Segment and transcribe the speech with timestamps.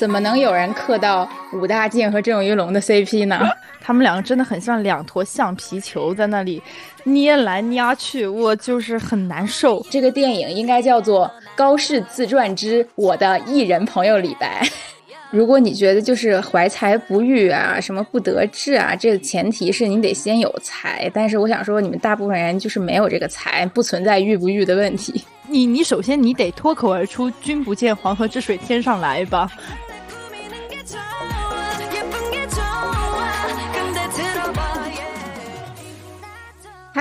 [0.00, 3.38] 怎么能有人磕到武大靖和郑云龙的 CP 呢？
[3.82, 6.62] 他们两个真的很像两坨橡皮球，在那里
[7.04, 9.84] 捏来捏去，我就是很难受。
[9.90, 14.62] 这个电影应该叫做《高适自传之我的艺人朋友李白》。
[15.30, 21.10] 如果你觉得就是怀才不遇啊，什么不得志啊，这个前提是你得先有才。
[21.12, 25.22] 但是我想说，你们大部分人就是没有这个才，不存在遇不遇的问题。
[25.46, 29.50] 你你首先你得脱口而出“君不见黄河之水天上来”吧。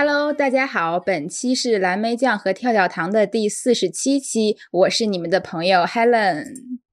[0.02, 6.45] Hello，大家好，本期是蓝莓酱和跳跳糖的第四十七期，我是你们的朋友 Helen。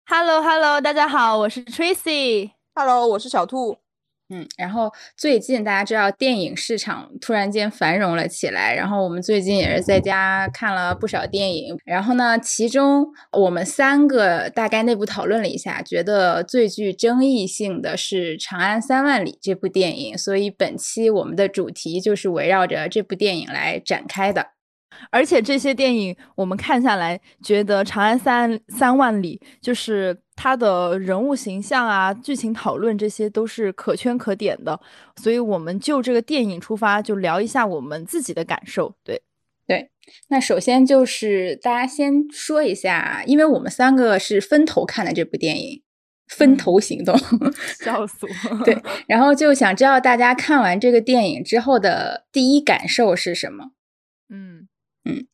[0.06, 2.50] Hello，Hello，大家好，我是 Tracy。
[2.74, 3.76] Hello，我是小兔。
[4.28, 11.76] 嗯，然后最近大家知道电影市场突然间繁荣了起来，然后我们最近也是在家看了不少电影。
[11.84, 24.55] 然后呢，其中我们三个大概内部讨论了一下，觉得最具争议性的是《长安三万里》这部电影，所以本期我们的主题就是围绕着这部电影来展开的。
[25.10, 34.78] 而且这些电影我们看下来，觉得《长安三三万里》就是它的人物形象啊、剧情讨论这些都是可圈可点的，
[35.16, 38.94] 所以我们就这个电影出发，就聊一下我们自己的感受。
[39.02, 39.22] 对，
[39.66, 39.90] 对，
[40.28, 45.82] 那首先就是大家先说一下，因为我们三个是分头看的这部电影，
[46.28, 47.16] 分头行动，
[47.82, 48.56] 笑死我。
[48.64, 53.70] 对，然后就想知道大家看完这个电影之后的第一感受是什么？
[54.28, 54.68] 嗯。
[55.06, 55.26] 嗯，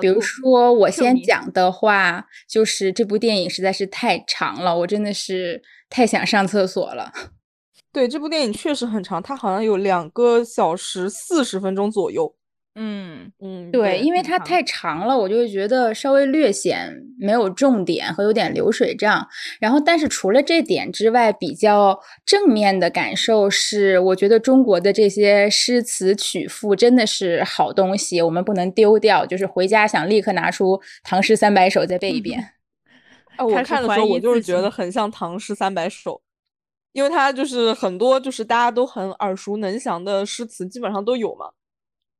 [0.00, 7.12] 比如说我先讲的话，就是这部电影实在是太长了，我真的是太想上厕所了。
[7.92, 12.34] 对，这部电影确实很长，它好像有两个小时四十分钟左右。
[12.74, 19.28] 嗯嗯，对，因为它太长了，我就会觉得稍微略显没有重点和有点流水账。
[19.60, 29.26] 然后，但是除了这点之外，比较正面的感受是，我觉得中国的这些诗词曲赋真的是好东西，我们不能丢掉。
[29.26, 32.54] 就是回家想立刻拿出《唐诗三百首》再背一遍。
[33.36, 36.14] 哎， 我看的时候我就是觉得很像《唐诗三百首》，
[36.92, 41.50] 因为它就是很多就是大家都很耳熟能详的诗词，基本上都有嘛。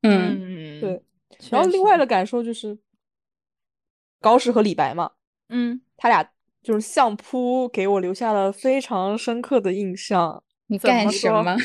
[0.03, 1.03] 嗯，对。
[1.51, 2.79] 然后另外的感受就是，
[4.21, 5.13] 高适和李白嘛，
[5.49, 6.23] 嗯，他俩
[6.63, 10.43] 就是相扑，给我留下了非常深刻的印象。
[10.67, 11.57] 你干什么？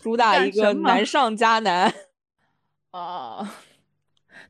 [0.00, 1.92] 主打一个难上加难。
[2.90, 3.54] 啊。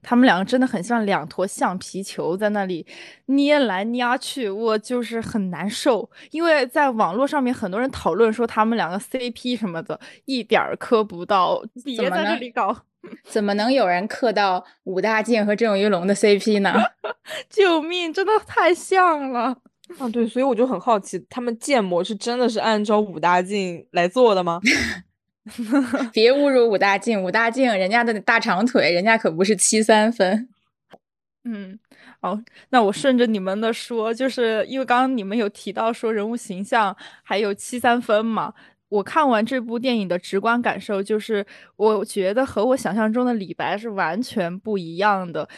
[0.03, 2.87] 他们两个真的很像两坨橡皮球，在那里
[3.27, 6.09] 捏来捏去，我就是很难受。
[6.31, 11.61] 因为在网络上面，很多人讨论说他们两个 CP 什么的，一点儿磕不到。
[11.85, 12.77] 别在这里搞，
[13.25, 16.75] 怎么能有人磕到武大靖和郑云龙的 CP 呢？
[17.51, 19.57] 救命，真的太像了。
[19.99, 24.61] 啊，对，所以我就很好奇，他们建模是真的是按照武大靖来做的吗？
[26.13, 30.49] 别侮辱武大靖，武大靖人家的大长腿，人家可不是七三分。
[31.49, 31.79] 嗯，
[32.21, 38.53] 哦，那我顺着你们的说，就是因为刚刚你们有提到说人物形象还有七三分嘛，
[38.89, 45.49] 我看完这部电影的直观感受就是，我觉得和我想象中的李白是完全不一样的，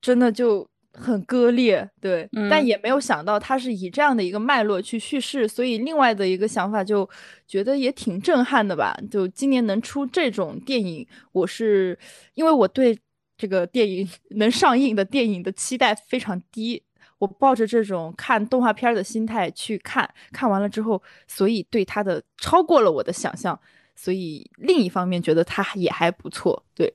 [0.00, 0.68] 真的就。
[0.96, 7.10] 很割裂，对，但也没有想到他是以这样的一个脉络去叙事，所以另外的一个想法就
[7.48, 8.96] 觉得也挺震撼的吧。
[9.10, 11.98] 就今年能出这种电影，我是
[12.34, 12.96] 因为我对
[13.36, 14.08] 这个电影
[14.38, 16.83] 能上映的电影的期待非常低，
[17.24, 23.58] 我抱着这种看动画片的心态去看，看完了之后，所以对他的超过了我的想象，
[23.96, 26.64] 所以另一方面觉得他也还不错。
[26.74, 26.94] 对，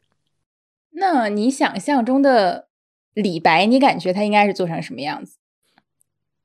[0.91, 2.67] 那你想象中的？
[3.15, 5.35] 李白，你感觉他应该是做成什么样子？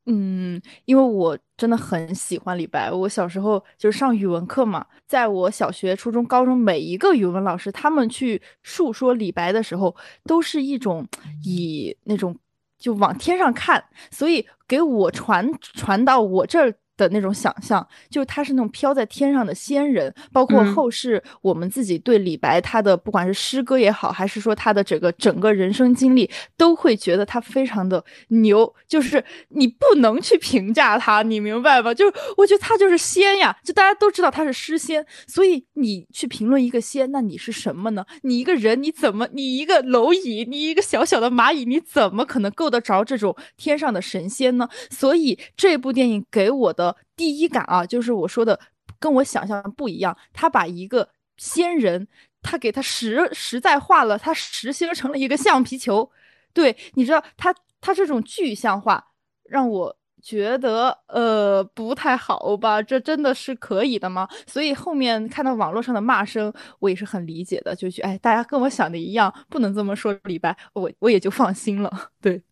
[0.06, 2.90] 嗯，因为我真的很喜欢李白。
[2.90, 11.06] 我小时候就是上语文课嘛，在我小学、初中、高中，每一个语文老师他们去述说李白的时候，都是一种
[11.44, 12.36] 以那种
[12.84, 16.74] 就往天上看，所以给我传传到我这儿。
[16.96, 28.72] 的那种想象，就是他是那种飘在天上的仙人，包括后世我们自己对李白他的不管是诗歌也好，还是说他的整个整个人生经历，都会觉得他非常的牛。
[28.86, 31.92] 就是你不能去评价他，你明白吧？
[31.92, 38.04] 就是我觉得他就是仙呀，就大家都知道他是诗仙，所以你去评论一个仙，那你是什么呢？
[38.22, 39.28] 你一个人你怎么？
[39.32, 44.68] 你一个蝼蚁，你一个小小的蚂蚁，你怎么可能够得着这种天上的神仙呢？
[44.90, 46.83] 所以这部电影给我的。
[47.14, 48.58] 第一感啊，就是我说的
[48.98, 50.16] 跟我想象不一样。
[50.32, 52.08] 他把一个仙人，
[52.42, 56.10] 他给他实实在化了，他实心成了一个橡皮球。
[56.52, 59.04] 对，你知道他他这种具象化，
[59.44, 62.80] 让我觉得呃不太好吧？
[62.80, 64.26] 这真的是可以的吗？
[64.46, 71.90] 所以后面看到网络上的骂声，我也是很理解的，就觉哎，大家跟我想的一样，不能这么说李白，我我也就放心了。
[72.22, 72.42] 对，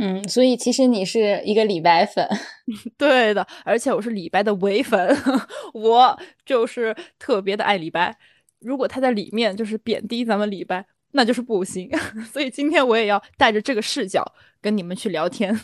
[0.00, 2.26] 嗯，所以其实你是一个李白粉，
[2.98, 5.16] 对的，而且我是李白的唯粉，
[5.74, 8.16] 我就是特别的爱李白。
[8.58, 10.86] 如果他在里面就是贬低咱们李白。
[11.12, 11.90] 那就是不行，
[12.32, 14.24] 所以今天我也要带着这个视角
[14.62, 15.60] 跟你们去聊天。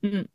[0.00, 0.26] 嗯，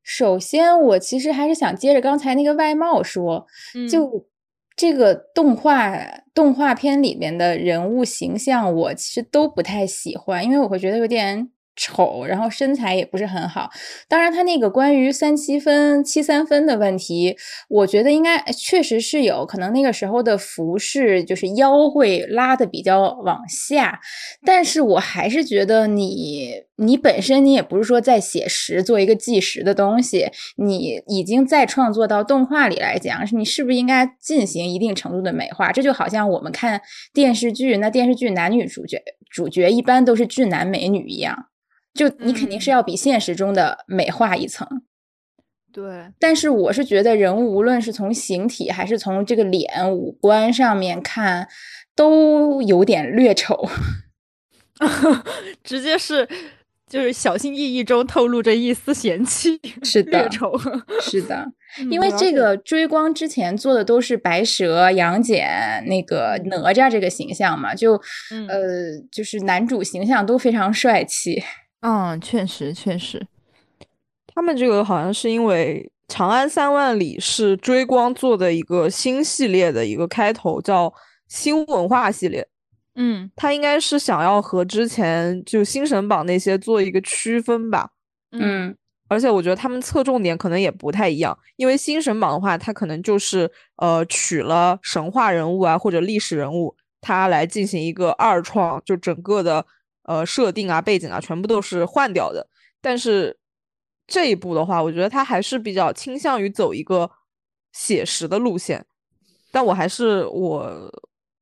[0.00, 3.44] 首先我其实还是想接着刚才那个外貌说，
[3.90, 4.28] 就
[4.76, 5.92] 这个动画
[6.32, 11.50] 动画片里面的人物形象，我其实都不太喜欢，因为我会觉得有点。
[11.76, 13.70] 丑，然后身材也不是很好。
[14.08, 17.36] 当然，他那个关于三七分、七三分的问题，
[17.68, 19.72] 我觉得应该确实是有可能。
[19.72, 24.00] 那个时候的服饰就是腰会拉的比较往下，
[24.44, 35.72] 但是我还是觉得你你本身你也不是说在写实做一个纪实的东西，你已经在创作到动画里来讲，你是不是应该进行一定程度的美化？
[35.72, 36.80] 这就好像我们看
[37.12, 41.46] 电视剧，那电视剧男女主角主角一般都是俊男美女一样。
[41.94, 44.66] 就你肯定是要比现实中的美化一层，
[45.72, 46.12] 对。
[46.18, 51.48] 但是我是觉得人物无论是从形体还是从这个脸五官上面看，
[51.94, 53.68] 都有点略丑，
[55.62, 56.28] 直接是
[56.88, 60.52] 就是小心翼翼中透露着一丝嫌弃，是的， 略丑，
[61.00, 61.52] 是的。
[61.90, 67.94] 因为这个追光之前做的都是白蛇、杨戬、那个哪吒这个形象嘛，就
[68.48, 71.42] 呃，就是男主形象都非常帅气。
[71.86, 73.26] 嗯，确实确实，
[74.26, 80.90] 他们这个好像是因为《长安三万里》是追光做的一个新系列的一个开头，叫
[81.28, 82.48] 新文化系列。
[82.94, 87.90] 嗯，他应该是想要和之前就新神榜那些做一个区分吧。
[88.32, 88.74] 嗯，
[89.08, 99.66] 而且我觉得他们侧重点可能也不太一样，因为新神榜的话，它可能就是呃取了神话人物啊或者历史人物，它来进行一个二创，就整个的。
[100.04, 102.46] 呃，设定啊，背景啊，全部都是换掉的。
[102.80, 103.38] 但是
[104.06, 107.10] 这一步的话，我觉得他还是比较倾向于走一个
[107.72, 108.84] 写实的路线。
[109.50, 110.92] 但我还是我，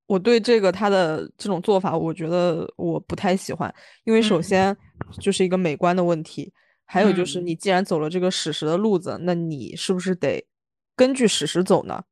[0.06, 3.74] 我对这个他的这种做法，我觉得我不太喜欢。
[4.04, 4.76] 因为首先
[5.20, 6.52] 就是一个美观的问题，
[6.84, 10.46] 还有就是你既然走了这个史实的路子，那你是不是得
[10.94, 12.04] 根据史实走呢？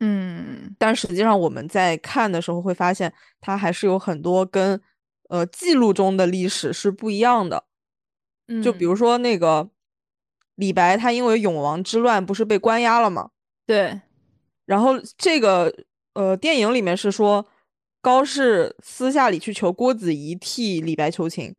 [0.00, 0.74] 嗯。
[0.78, 3.10] 但实际上我们在看的时候会发现，
[3.40, 4.78] 它还是有很多跟。
[5.32, 7.64] 呃，记录中的历史是不一样的，
[8.62, 9.70] 就比如说那个
[10.56, 13.30] 李白，他因为永王之乱不是被关押了吗？
[13.66, 14.02] 对。
[14.66, 15.74] 然后这个
[16.12, 17.46] 呃，电影里面是说
[18.02, 21.54] 高适私下里去求郭子仪替李白求情，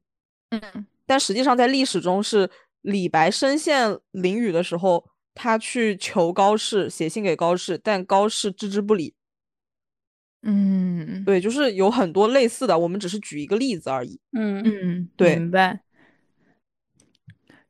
[0.52, 0.86] 嗯。
[1.08, 5.04] 但实际上在历史中是李白身陷囹圄的时候，
[5.34, 9.16] 他去求高适写信给高适，但高适置之不理。
[10.44, 14.20] 嗯，对，就是有很多类似的，我们只是举一个例子而已。
[14.38, 15.80] 嗯嗯，对，明白。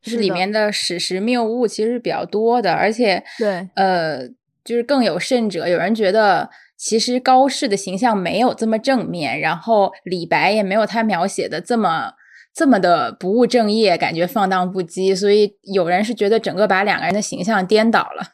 [0.01, 4.27] 就是里面的史实谬误其实是比较多的，而且对，呃，
[4.63, 12.11] 就是更有甚者，有人觉得其实高适的形象没有这么正面，然后李白也没有他描写的这么
[12.53, 18.33] 这么的不务正业，感觉放荡不羁，所以有人是觉得整个把两个人的形象颠倒了。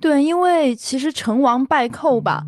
[0.00, 2.42] 对，因为其实成王败寇吧。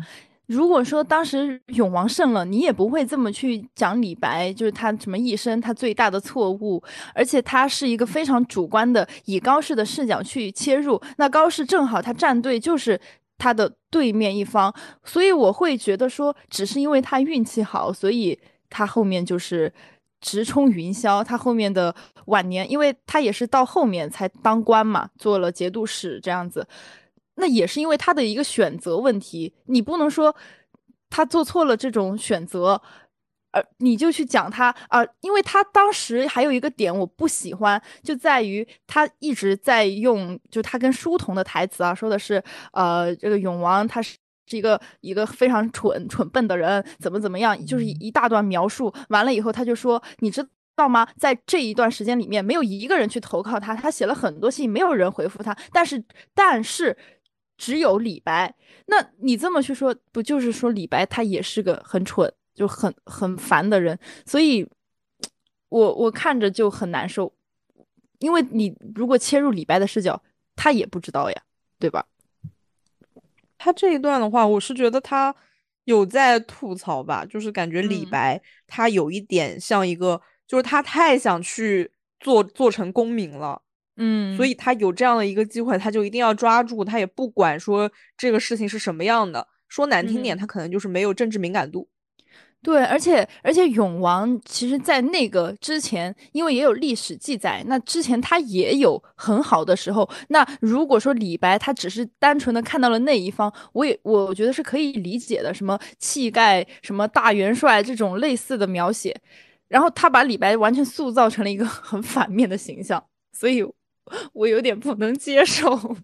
[0.47, 6.83] 如果说当时永王胜了，你也不会这么去讲李白，就是他什么一生他最大的错误，
[7.13, 12.99] 而且他是一个非常主观的，以高适的视角去切入，那高适正好他站队就是
[13.37, 14.73] 他的对面一方，
[15.03, 18.37] 所以我会觉得说，只是因为他运气好，所以
[18.69, 19.73] 他后面就是
[20.21, 21.93] 直冲云霄，他后面的
[22.25, 26.67] 晚年，因为他也是到后面才当官嘛，做了节度使这样子。
[27.35, 30.35] 那也是因为他的一个选择问题，你不能说
[31.09, 32.81] 他做错了这种选择，
[33.51, 42.41] 而你就去讲他啊，因为他当时还有一个点我不喜欢，就在于他一直在用，就他跟书童的台词啊，说的是
[42.73, 51.07] 呃，这个永王他是是一个一个非常蠢蠢笨的人，怎么怎么样，就是一大段描述完了以后，他就说，你知道吗？
[51.17, 56.97] 在这一段时间里面，没有一个人去投靠他，他写了很多信，没有人回复他，但是但是。
[57.57, 58.53] 只有李白，
[58.87, 63.97] 那你这么去说，不就是说李白他也是个很蠢，就很很烦的人？
[64.25, 64.67] 所以，
[65.69, 67.33] 我我看着就很难受，
[68.19, 70.21] 因为你如果切入李白的视角，
[70.55, 71.41] 他也不知道呀，
[71.79, 72.05] 对吧？
[73.57, 75.33] 他这一段的话，我是觉得他
[75.85, 83.61] 有在吐槽吧，就是感觉李白他有一点像一个，就是他太想去做做成功名了。
[83.97, 89.47] 嗯，所以他有这样的一个机会，他就一定要抓住，他也不管说这个事情是什么样的。
[89.67, 91.87] 说难听点，他可能就是没有政治敏感度。
[92.61, 100.09] 对，而且而且永王其实，在那个之前，因为也有历史记载，那之前他也有很好的时候。
[100.29, 109.15] 那如果说李白他只是单纯的看到了那一方，我也我觉得是可以理解的，什么气概、什么大元帅这种类似的描写，
[109.67, 113.63] 然后他把李白完全塑造成了一个 很反面的形象，所以
[114.33, 115.97] 我有点不能接受。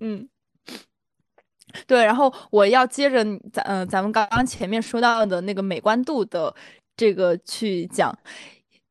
[0.00, 0.28] 嗯。
[1.88, 6.54] 对，然后我要接着咱嗯，咱们刚刚前面说到的那个美观度的
[6.96, 8.16] 这个去讲，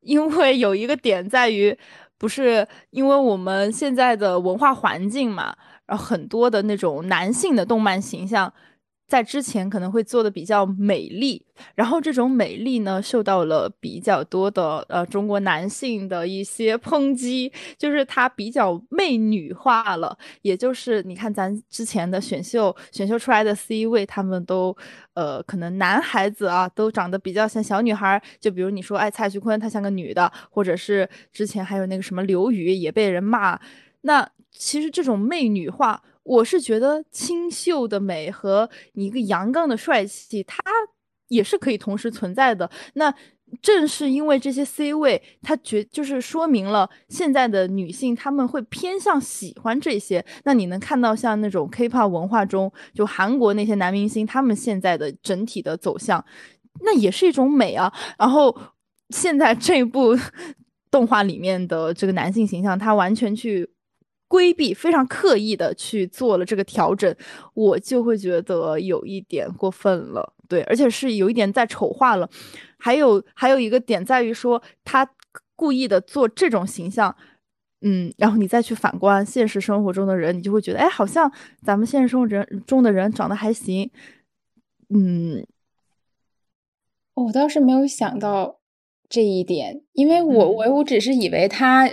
[0.02, 1.78] 因为有一个点在于，
[2.18, 5.56] 不是因为我们现在的文化环境嘛，
[5.86, 8.54] 然后很多的那种男性的动漫形象。
[9.14, 11.40] 在之前可能会做的比较美丽，
[11.76, 20.18] 然后这种美丽呢受到了比较多的呃中国男性的一些抨击，就是它比较媚女化了。
[20.42, 24.76] 也就是你看咱之前的选秀选秀出来的 C 位，他们都
[25.14, 33.60] 呃可能男孩子啊都长得比较像小女孩，就比如你说哎蔡徐坤他像个女的，或者是之前还有那个什么刘宇也被人骂。
[34.02, 36.02] 那其实这种媚女化。
[36.24, 40.64] 我是觉得清秀的美和你一个阳刚的帅气，它
[41.28, 42.70] 也是可以同时存在的。
[42.94, 43.14] 那
[43.62, 50.26] 正是因为这些 C 位，它觉就是说明了现在的女性她们会偏向喜欢这些。
[50.46, 56.24] 那你能看到像那种 K-pop 文化中，就韩国那些男明星，他们现在的整体的走向，
[56.82, 57.94] 那也是一种美啊。
[58.18, 58.58] 然后
[59.10, 60.18] 现在这部
[60.90, 63.73] 动画里面的这个男性形象，他完全去。
[64.34, 67.16] 规避非常刻意的去做了这个调整，
[67.54, 72.28] 我就会觉得有一点过分了，对，而且是有一点在丑化了。
[72.80, 75.08] 还有还有一个点在于说，他
[75.56, 77.16] 故意的做这种形象，
[77.82, 83.92] 嗯，然后你再去反观现实生活中的人，你就会觉得，哎，好像咱们现实生活人中的人长得还行，
[84.90, 85.46] 嗯，
[87.14, 88.60] 我倒是没有想到
[89.08, 91.88] 这一点，因为我我我只是以为他。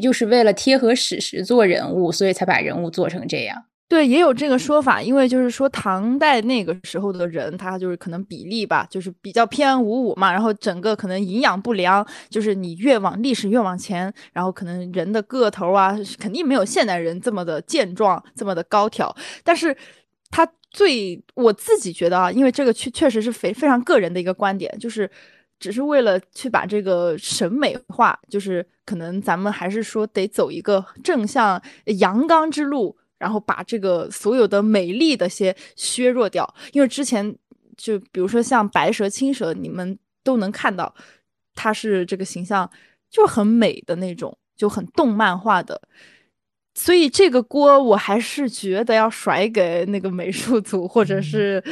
[0.00, 3.64] 就是为了贴合史实做人物，所以才把人物做成这样。
[3.88, 19.14] 对，也有这个说法，因为就是说唐代那个时候的人，他就是可能比例吧，就是比较偏五五嘛，然后整个可能营养不良，就是你越往历史越往前，然后可能人的个头啊，肯定没有现代人这么的健壮，这么的高挑。
[19.44, 19.76] 但是
[20.30, 25.08] 他最我自己觉得啊，因为这个确确实是非非常个人的一个观点，就是。
[25.58, 31.60] 只是为了去把这个审美化，就是可能咱们还是说得走一个正向
[31.98, 36.54] 阳刚之路，然后把这个所有的美丽的些削弱掉。
[36.72, 37.36] 因为之前
[37.76, 40.94] 就比如说像白蛇、青蛇，你们都能看到，
[41.54, 42.70] 它是这个形象
[43.10, 45.82] 就很美的那种，就很动漫化的。
[46.78, 51.62] 所以这个锅我还是觉得要甩给那个美术组，或者是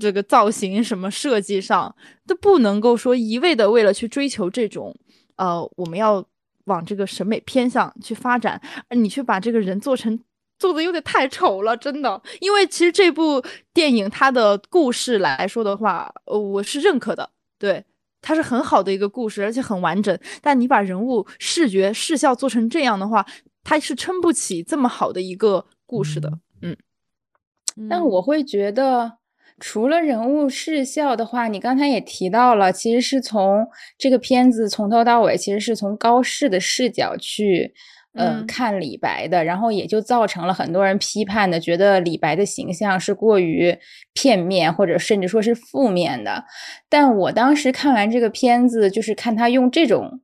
[0.00, 1.94] 这个造型什么设计上，
[2.26, 4.96] 都不能够说一味的为了去追求这种，
[5.36, 6.26] 呃，我们要
[6.66, 10.18] 往这个审美偏向去发展，而你却把这个人做成
[10.58, 12.22] 做的有点太丑了，真的。
[12.40, 13.42] 因为其实这部
[13.74, 17.84] 电影它的故事来说的话，呃，我是认可的，对，
[18.22, 20.18] 它是很好的一个故事，而且很完整。
[20.40, 23.26] 但你把人物视觉视效做成这样的话，
[23.64, 26.76] 它是撑不起这么好的一个故事的，嗯，
[27.88, 29.18] 但我会觉得，
[29.58, 37.72] 除了人物视效的话，你刚才也提到了，其实是从这个片子从头到尾，其实是从高适的视角去，
[38.14, 43.78] 呃，看李白的，然后也就造成了很多人批判的，觉得李白的形象是过于
[44.12, 46.44] 片面，或者甚至说是负面的。
[46.88, 50.20] 但我当时看完这个片子，就是看他用这种，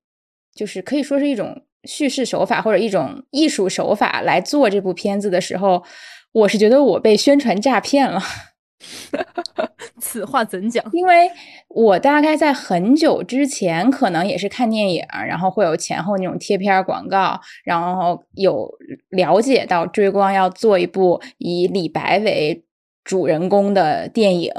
[0.55, 1.63] 就是可以说是一种。
[1.85, 5.83] 叙事手法或者一种艺术手法来做这部片子的时候，
[6.31, 8.21] 我是觉得我被宣传诈骗了。
[10.01, 10.85] 此话怎讲？
[10.93, 11.31] 因为
[11.69, 18.71] 我大概在很久之前，可能也是看电影，然后会有前后那种贴片广告，然后有
[19.11, 22.65] 了解到追光要做一部以李白为。
[23.05, 24.53] 主人公的电影，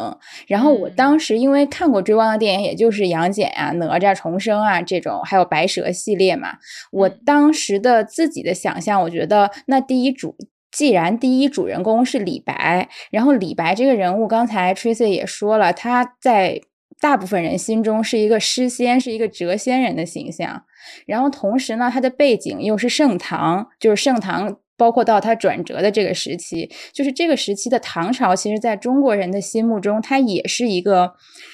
[0.48, 6.58] 然后我当时因为看过追光的电影，也就是杨戬啊、哪吒重生啊这种，还有白蛇系列嘛。
[6.92, 10.36] 我当时的自己的想象，我觉得那第一主，
[10.74, 16.60] 既然第一主人公是李白，然后李白这个人物，刚才 Tracy 也说了，他在
[17.00, 20.64] 大部分人心中是一个诗仙，是一个谪仙人的形象。
[21.06, 24.58] 然后同时呢，他的背景又是盛唐，就是盛唐。
[24.76, 31.14] 包括到他转折的这个时期，就是这个时期的唐朝，其实在中国人的心目中，它也是一个，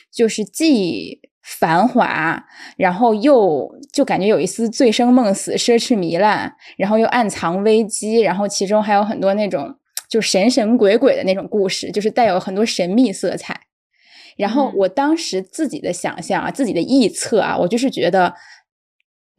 [0.10, 2.46] 就是既繁华，
[2.78, 9.76] 然后又就感觉有一丝醉生梦死、奢侈糜烂，然后又暗藏危机，然后其中还有很多那种
[10.10, 13.60] 就神神鬼鬼的那种故事，就是带有很多神秘色彩。
[14.38, 18.36] 然后我当时自己的想象啊，自己的臆测啊，我就是觉得。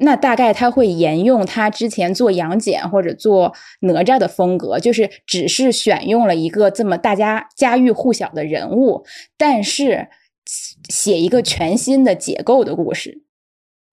[0.02, 9.04] 那大概他会沿用他之前做杨戬或者做哪吒的风格，就是只是选用了一个这么大家家喻户晓的人物，
[9.37, 10.09] 但是
[10.88, 13.23] 写一个全新的解构的故事。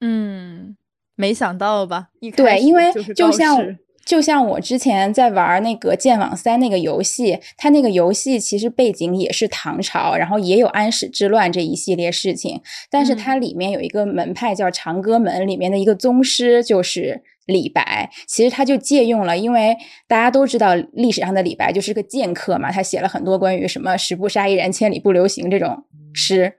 [0.02, 0.76] 嗯，
[1.16, 2.10] 没想到吧？
[2.36, 3.78] 对，因为就像。
[4.08, 18.10] 就像我之前在玩那个《剑网三》那个游戏，它那个游戏其实背景也是唐朝，然后也有安史之乱这一系列事情，但是它里面有一个门派叫长歌门，里面的一个宗师就是李白。
[18.28, 19.76] 其实他就借用了，因为
[20.08, 26.54] 大家都知道历史上的李白就是个剑客嘛，他写了很多关于什么“十步杀一人，千里不留行”这种诗。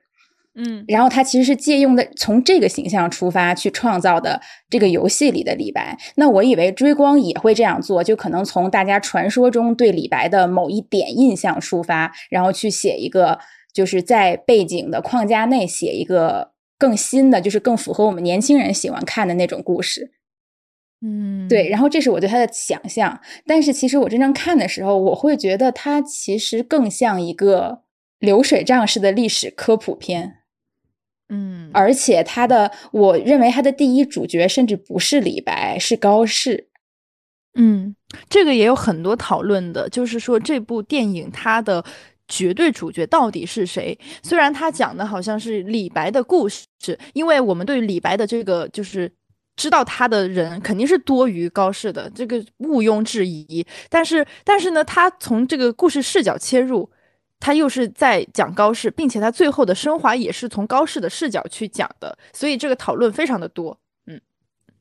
[0.61, 5.97] 嗯，然后他其实是借用的从这个形象出发去创造的这个游戏里的李白。
[6.16, 13.38] 那我以为追光也会这样做，就可能从大家传说中对李白的某一点印象出发，然后去写一个，
[13.73, 20.11] 就是在背景的框架内写一个更新的，就是更符合我们年轻人喜欢看的那种故事。
[21.00, 21.69] 嗯，对。
[21.69, 27.83] 然后这是我对他的想象，但是其实我真正看的时候，我会觉得它其实更像一个
[28.19, 30.37] 流水账式的历史科普片。
[31.28, 36.69] 嗯，而且他的，我认为他的第一主角甚至不是李白，是高适。
[37.55, 37.95] 嗯，
[38.31, 41.85] 这个也有很多讨论的，就是说这部电影它的
[42.28, 43.99] 绝对主角到底是谁？
[44.23, 46.64] 虽然他讲的好像是李白的故事，
[47.12, 49.12] 因为我们对李白的这个就是
[49.59, 53.67] 知道他的人肯定是多于高适的，这个毋庸置疑。
[53.91, 56.91] 但是，但是呢，他从这个故事视角切入。
[57.41, 63.79] 他又是在讲高适，并且他最后的升华也是从高适的视角去讲的，所以这个讨论非常的多。
[64.09, 64.21] 嗯，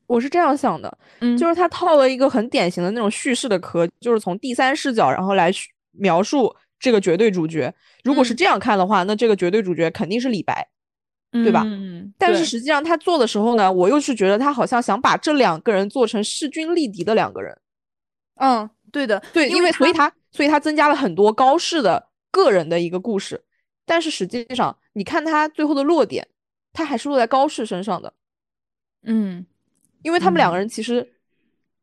[0.08, 5.52] 我是这样想的，嗯，就是他套了一个很典型的那种叙事的壳，就是从第三视角然后来
[5.92, 7.72] 描述这个绝对主角。
[8.02, 10.68] 如果是这样看的话，那这个绝对主角肯定是李白，
[11.30, 11.62] 对吧？
[11.64, 12.12] 嗯。
[12.18, 17.58] 但是实际上他做的时候呢，我又是觉得他好像想把这两个人做成势均力敌的两个人。
[18.36, 22.08] 嗯，对的，对，因为所以他所以他增加了很多高适的。
[22.30, 23.42] 个人的一个故事，
[23.86, 26.28] 但是实际上，你看他最后的落点，
[26.74, 28.12] 他还是落在高适身上的。
[29.04, 29.46] 嗯，
[30.02, 31.14] 因为他们两个人其实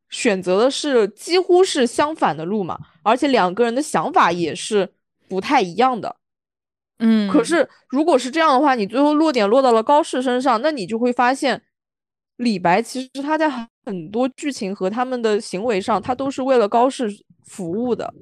[0.09, 4.93] 选择的是几乎是相反的路嘛，而且两个人的想法也是
[5.27, 6.15] 不太一样的。
[6.99, 11.61] 嗯，可是如果是这样的话，你最后落点落到了高适身上，那你就会发现，
[12.37, 13.49] 李白其实他在
[13.85, 17.09] 很多剧情和他们的行为上，他都是为了高适
[17.45, 18.13] 服务的。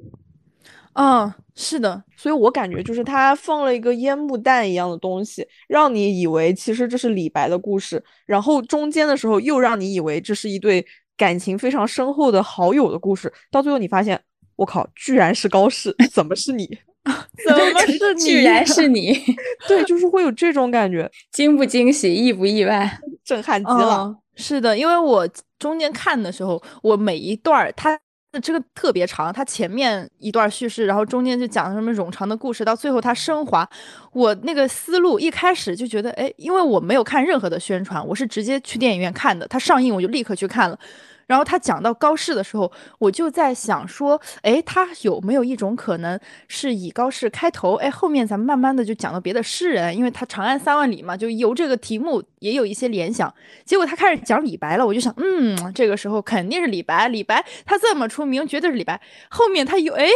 [0.95, 10.85] 嗯，是的，所以我感觉就是他放了一个烟幕弹一样的东西，让你以为其实这是李白的故事，然后中间的时候又让你以为这是一对
[11.17, 14.21] 感情非常深厚的好友的故事，到最后你发现，
[14.55, 16.77] 我靠，居然是高适，怎么是你？
[17.47, 18.23] 怎么是你？
[18.23, 19.13] 居然是你？
[19.67, 24.15] 对，就是会有这种感觉，惊不惊喜，意不意外， 震撼极了。
[24.35, 25.27] 是的，因为我
[25.59, 27.99] 中间看的时候，我每一段儿他。
[28.35, 33.69] 那这个特别长，它前面一段叙事，然后中间就讲什么冗长的故事，到最后它升华。
[34.11, 40.79] 我那个思路一开始就觉得，哎，因为我没有看任何的宣传，我是直接去电影院看的，它上映我就立刻去看了。
[41.27, 53.33] 然后他讲到高适的时候，我就在想说，哎，他有没有一种可能是以高适开头，哎，后面咱们慢慢的就讲到别的诗人，因为他长安三万里嘛，就由这个题目也有一些联想。
[53.65, 58.99] 结果他开始讲李白了，我就想，嗯，这个时候肯定是李白，李白他这么出名，绝对是李白。
[59.29, 60.07] 后面他又哎，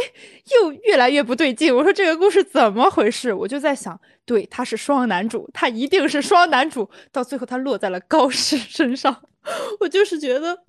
[0.62, 3.34] 又越来越不对劲，我说这个故事怎么回事？
[3.34, 9.24] 我就在想，对，他是双男主，他一定是双男主，到最后他落在了高适身上，
[9.80, 10.67] 我就是觉得。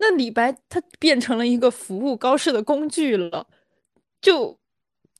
[0.00, 3.46] 那李白他变成了一个服务高适的工具了，
[4.20, 4.58] 就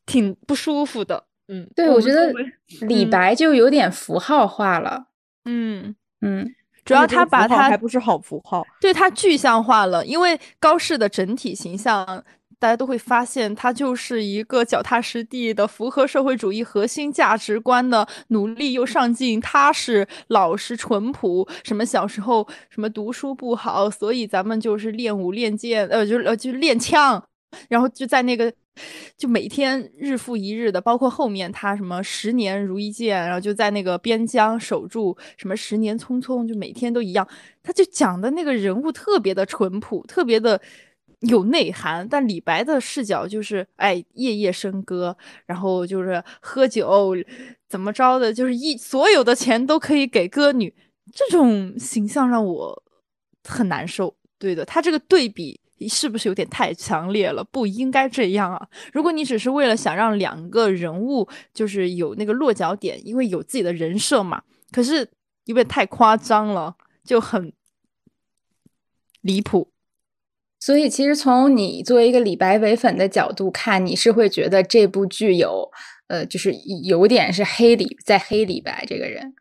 [0.07, 1.25] 挺不舒服的。
[1.49, 2.33] 嗯，对，我觉得
[2.81, 5.09] 李白就有点符号化了。
[5.45, 12.25] 嗯嗯，主要他把他还不是好符号，对他具象化了，因为高适的整体形象。
[12.61, 21.49] 大家都会发现，他就是一个脚踏实地的、符合社会主义核心价值观的、努力又上进、踏实、老实、淳朴。
[21.65, 27.25] 什么小时候什么读书不好，所以咱们就是练武练剑，呃，就呃就练枪，
[27.71, 28.53] 然后就在那个
[29.17, 37.27] 就每天日复一日的，包括后面他什么十年如一剑，然后就在那个边疆守住，什么十年匆匆，就每天都一样。
[37.63, 40.61] 他就讲的那个人物特别的淳朴，特别的。
[41.21, 47.15] 有内涵，但李白的视角就是，哎，夜夜笙歌，然后就是喝酒，
[47.69, 50.75] 怎么着的，就是一所有的钱都可以给歌女，
[51.13, 52.83] 这种形象让我
[53.45, 54.17] 很难受。
[54.39, 57.45] 对的，他这个对比是不是有点太强烈了？
[57.45, 58.69] 不应该这样啊！
[58.93, 65.07] 如果你只是为了想让两个人物就是有那个落脚点，因为有自己的人设嘛，可是
[65.45, 67.53] 有点太夸张了，就很
[69.21, 69.70] 离谱。
[70.61, 75.71] 所以，其实从你作为一个李白伪粉的角度看，你是会觉得这部剧有，
[76.09, 76.53] 呃，就是
[76.85, 79.35] 有点是黑李在黑李白这个人。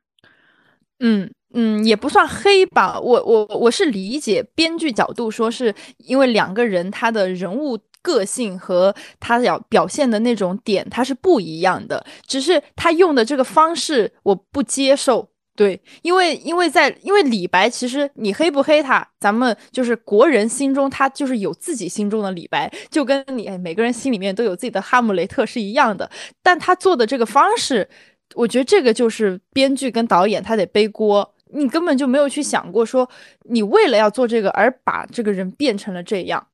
[1.02, 3.00] 嗯嗯，也不算黑吧。
[3.00, 12.06] 我我我是理解编剧角度，说是因为两个人他的人物个性和他要表现的那种点，他是不一样的。
[12.26, 15.29] 只是他用的这个方式，我不接受。
[15.60, 26.10] 对，因为因为在因为李白，其实你黑不黑他，咱们就是国人心中他就是有自己心中的李白，就跟你哎每个人心里面都有自己的哈姆雷特是一样的。
[26.42, 27.90] 但他做的这个方式，
[28.36, 33.10] 我觉得这个就是编剧跟导演他得背锅，你根本就没有去想过说
[33.50, 36.48] 你为了要做这个而把这个人变成了这样。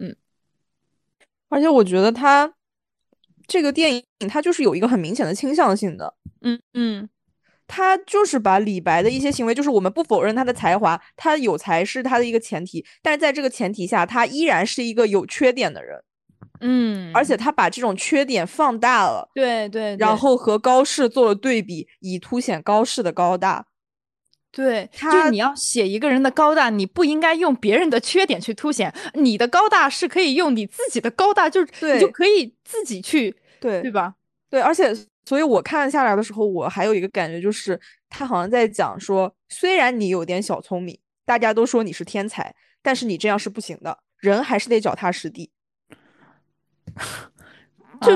[0.00, 0.16] 嗯，
[1.48, 2.52] 而且我觉得他
[3.46, 6.14] 这个电影他就是有一个很明显的倾向性的。
[6.40, 7.08] 嗯嗯。
[7.68, 16.02] 他就是把李白的一些行为，就是我们不否认他的才华，他有才是他的一个前提，但是在这个前提下，他依然是一个有缺点的人，
[16.60, 23.66] 嗯，而且他把这种缺点放大了，对对，然后和高适做了对比，以凸显高适的高大。
[24.50, 34.14] 对，就是你要写一个人的高大，你不应该用别人的缺点去凸显，你的高大是可以用你自己的高大，就是你就可以自己去，对对吧？
[34.48, 34.96] 对，而且。
[35.28, 45.50] 所以我看下来的时候，我还有一个感觉，就是他好像在讲说，虽然你有点小聪明，大家都说你是天才，但是你这样是不行的，人还是得脚踏实地。
[48.00, 48.10] 就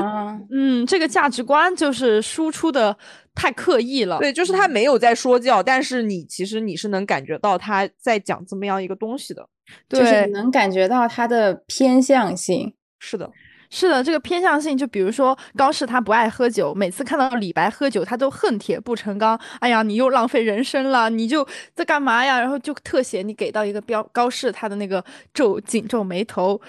[0.49, 2.97] 嗯，这个价值观就是输出的
[3.35, 4.17] 太刻意了。
[4.17, 9.47] 对，就是他没有在说教，但是你其实你是能感觉到他在讲这么样一个东西的，
[9.87, 12.73] 就是能感觉到他的偏向性。
[12.97, 13.29] 是的。
[13.75, 19.37] 是的，这个偏向性，就比如说高适他不爱喝酒，每次看到李白喝酒，他都恨铁不成钢。
[19.59, 22.39] 哎呀，你又浪费人生了，你就在干嘛呀？
[22.39, 26.61] 然后就特写你给到一个标高适他的那个皱紧皱眉头。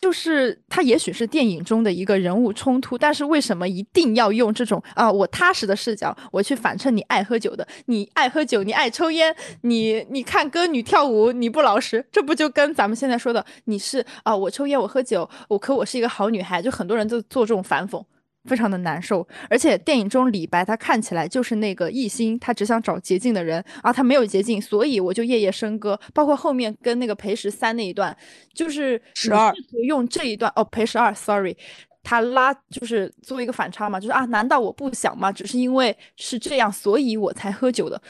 [0.00, 18.02] 就是他也许是电影中的一个人物冲突，但是为什么一定要用这种啊我踏实的视角，我去反衬你爱喝酒的，你爱喝酒，你爱抽烟，你你看歌女跳舞你不老实，这不就跟咱们现在说的你是啊我抽烟我喝酒我可我是一个好女孩，就很多人都做这种反讽。
[18.44, 26.00] 非常的难受，而且电影中李白他看起来就是那个一心，他只想找捷径的人啊，他没有捷径，所以我就夜夜笙歌。
[26.14, 28.16] 包括后面跟那个裴十三那一段，
[28.54, 29.52] 就是十二
[29.86, 31.54] 用这一段哦，裴十二，sorry，
[32.02, 35.30] 他拉就是作为一个反差嘛，就是啊，难道我不想吗？
[35.30, 38.00] 只是因为是这样，所以我才喝酒的，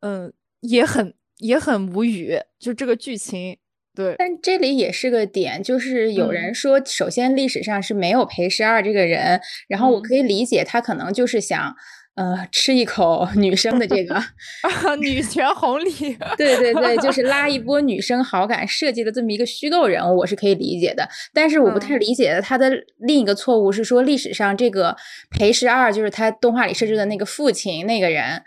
[0.00, 3.56] 嗯，也很也很无语，就这个剧情。
[3.94, 11.74] 对，但这里也是个点，就是有人说，首先历史上是没有裴十二这个人，然后我可以理解他可能就是想，
[12.14, 14.14] 呃，吃一口女生的这个
[14.62, 15.90] 啊女权红利，
[16.38, 21.08] 对对对，就是拉一波女生好感，设计的这么一个虚构人物，我是可以理解的。
[21.34, 24.96] 但是我不太理解的，他的另一个错误是说，历史上这个
[25.30, 28.42] 裴十二就是他动画里设置的那个父亲那个人，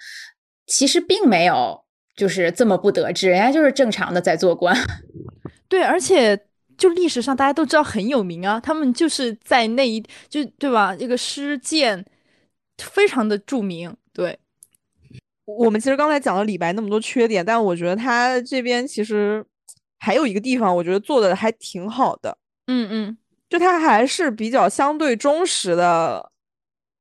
[0.66, 1.83] 其实并没有
[2.16, 4.76] 就是这么不得志，人家就是正常的在做官。
[5.68, 6.40] 对，而且
[6.78, 10.96] 就历史上大家都知道很有名啊，他们就是在那一就对吧？
[10.96, 12.06] 这个诗剑
[12.78, 13.96] 非常的著名。
[14.14, 14.38] 对，
[15.46, 19.44] 我们其实刚才讲了李白那么多缺点，但我觉得他这边其实
[20.00, 22.38] 还有一个地方，我觉得做的还挺好的。
[22.68, 23.18] 嗯嗯，
[23.50, 26.32] 就他还是比较相对忠实的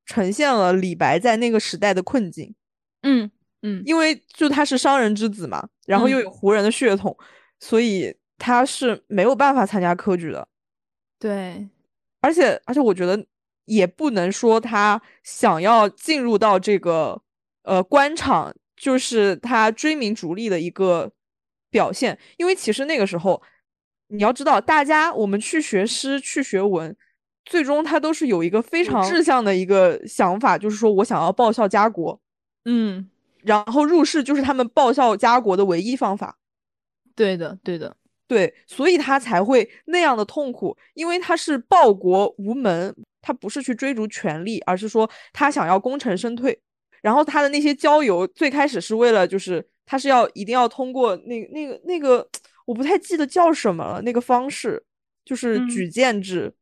[0.06, 2.54] 呈现了李白在那个时代的困境。
[3.02, 3.30] 嗯
[3.62, 7.16] 嗯，因为就他是商人之子嘛，然后又有胡人的血统，
[7.58, 8.14] 所以。
[8.38, 10.48] 他是没有办法参加科举的，
[11.16, 11.68] 对，
[12.20, 13.24] 而且而且我觉得
[13.66, 17.22] 也不能说他想要进入到这个
[17.62, 21.12] 呃官场，就是他追名逐利的一个
[21.70, 22.18] 表现。
[22.36, 23.40] 因为其实那个时候，
[24.08, 26.96] 你要知道，大家我们去学诗去学文，
[27.44, 32.20] 最终他都是有一个非常志向的一个想法，就是说我想要报效家国，
[32.64, 33.08] 嗯，
[33.42, 36.38] 然后入世就是他们报效家国的唯一方法。
[37.14, 37.96] 对的，对的。
[38.28, 46.58] 对，所以他才会那样的痛苦，因为他是报国无门，他不是去追逐权力，而是说他想要功成身退。
[47.02, 52.26] 然后他的那些交游，最开始是为了，就是他是要一定要通过那那个那个，
[52.64, 54.82] 我不太记得叫什么了，那个方式
[55.24, 56.54] 就是举荐制，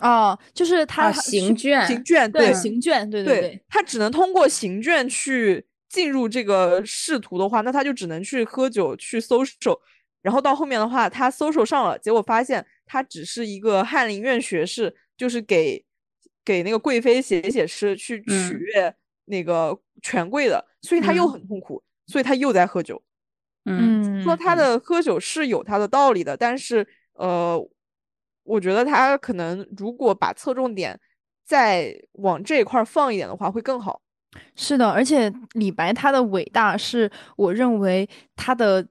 [0.00, 9.78] 哦，就是他行卷，行卷，对行卷，对对对，他只能通过行卷去进入这个仕途的话，那他就只能去喝酒去 social，
[10.22, 15.84] 然后到后面的话，他 social 上了，结果发现他只是一个翰林院学士，就是给
[16.44, 18.92] 给那个贵妃写写诗去取悦
[19.26, 23.00] 那个权贵的，所以他又很痛苦，所以他又在喝酒。
[23.66, 27.56] 嗯，说他的喝酒是有他的道理的，但是呃，
[28.42, 30.98] 我觉得他可能如果把侧重点
[31.44, 34.02] 再往这一块放一点的话，会更好。
[34.56, 38.86] 是的，而且李白他的伟大是我认为他的。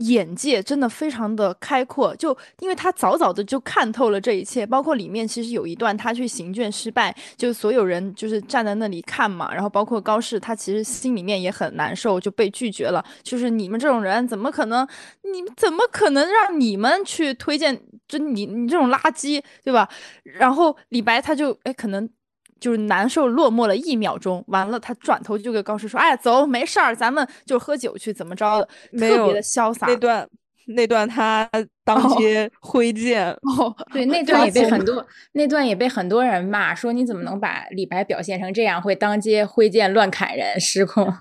[0.00, 13.04] 眼界真的非常的开阔，就因为他早早的就看透了这一切，包括里面其实有一段他去行卷失败，就所有人就是站在那里看嘛，然后包括高适，他其实心里面也很难受，就被拒绝了。
[13.22, 14.88] 就是你们这种人怎么可能？
[15.30, 17.78] 你们怎么可能让你们去推荐？
[18.08, 19.86] 就你你这种垃圾，对吧？
[20.24, 22.08] 然后李白他就哎可能。
[22.60, 28.68] 就是难受落寞了一秒钟，完了，他转头就给高适说：“哎，走，没事儿，咱们就喝酒去，怎么着的？
[28.98, 30.28] 特别的潇洒。”那段，
[30.66, 31.48] 那段他
[31.84, 41.12] 当街挥剑，哦， 对，那段也被很多，那段也被很多人骂，说你怎么能把李白表现成这样，会当街挥剑乱砍人，失控。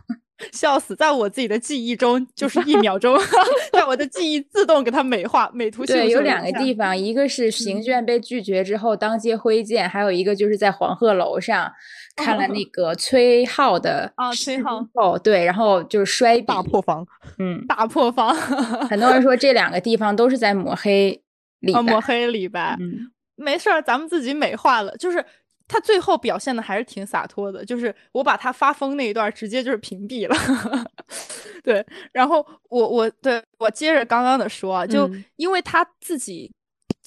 [0.52, 3.18] 笑死，在我自己的记忆中就是一秒钟，
[3.74, 6.00] 在我的记忆自动给它美化、美图秀秀。
[6.00, 11.72] 对，有两个地方，一个是行卷被拒绝之后当街挥剑，还有一个就是在黄鹤楼上
[12.16, 17.06] 看了那个崔颢的啊，崔颢哦，对，然后就是摔大破防，
[17.38, 18.34] 嗯，大破防。
[18.36, 21.22] 很 多人说这两个地方都是在抹黑
[21.60, 22.78] 李白，抹黑李白。
[22.80, 25.26] 嗯，没事儿，咱们自己美化了，就是。
[25.70, 30.36] 他最后表现的还是挺洒脱的，就是我把他发疯那一段直接就是屏蔽了，
[31.64, 36.52] 对，然后我我对我接着刚刚的说啊，就因为他自己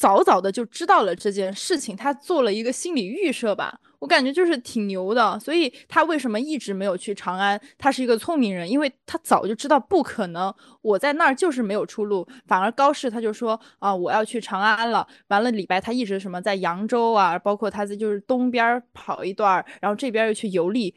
[0.03, 3.79] 早早的就知道了这件事情，他做了一个心理预设吧。
[4.01, 7.61] 我感觉就是挺牛的，所以他为什么一直没有去长安？
[7.79, 12.27] 他是一个聪明人，因为他早就知道不可能，我在那儿就是没有出路。
[12.49, 15.07] 反而高适他就说啊，我要去长安了。
[15.29, 20.93] 完了，李白他一直什么在扬州啊，包括他在就是东边跑一段，然后这边又去游历。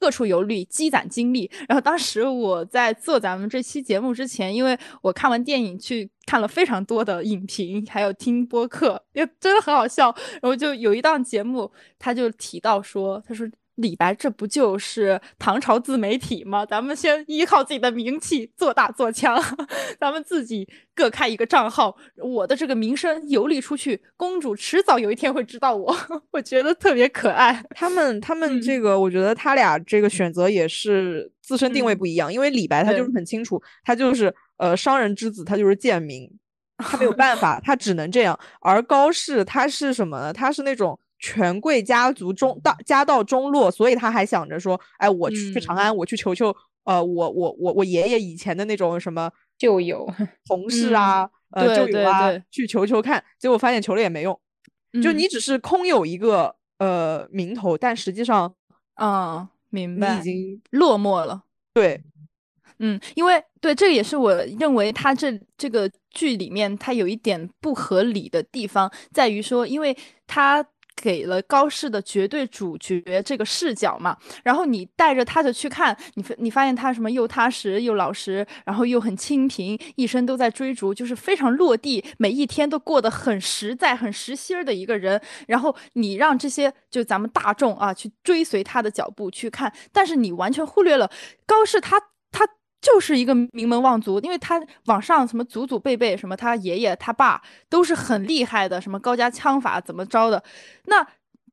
[0.00, 1.48] 各处游历，积攒经历。
[1.68, 10.12] 然后当时我在做咱们这期节目之前，因为我看完电影去看了非常多的影评，还有听播客，也真的很好笑。
[10.40, 13.46] 然后就有一档节目，他就提到说，他说。
[13.80, 16.64] 李白，这不就是唐朝自媒体吗？
[16.66, 19.42] 咱们先依靠自己的名气做大做强，
[19.98, 25.96] 咱们自己各开一个账号，我的这个名声游历出去，公主迟早有一天会知道我，
[26.32, 27.64] 我觉得特别可爱。
[27.70, 36.30] 他们他们这个，我觉得他俩这个选择也是自身定位不一样，因为李白他就是很清楚，他就是呃商人之子，他就是贱民，
[36.76, 38.38] 他没有办法，他只能这样。
[38.60, 40.32] 而高适他是什么呢？
[40.32, 40.98] 他是那种。
[41.20, 46.54] 权贵家族中到家道中落，所以他还想着说，哎，我去长安，我去求求，
[46.84, 50.10] 呃，我我我我爷爷以前的那种什么旧友
[50.46, 54.40] 同 事啊，呃，旧友啊，去求求看，结果发现求了也没用，
[55.02, 58.54] 就你只是空有一个呃名头，但实际上，
[58.98, 61.42] 嗯，明白，你已经落寞了。
[61.74, 62.02] 对，
[62.78, 69.94] 嗯，因为对，这也是我认为他这这个剧里面他有一点不合理的地方，在于说，因为
[70.26, 70.66] 他。
[70.96, 85.20] 给了高适的绝对主角这个视角嘛，然后你带着他的去看，你你发现他什么又踏实又老实，然后又很清贫，一生都在追逐，就是非常落地，每一天都过得很实在、很实心儿的一个人。
[85.46, 91.10] 然后你让这些就咱们大众啊去追随他的脚步去看，但是你完全忽略了
[91.46, 92.00] 高适他。
[92.80, 100.42] 就是一个名门望族，因为他往上什么祖祖辈辈，什么他爷爷他爸都是很厉害的，什么高家枪法怎么着的。
[100.86, 101.06] 那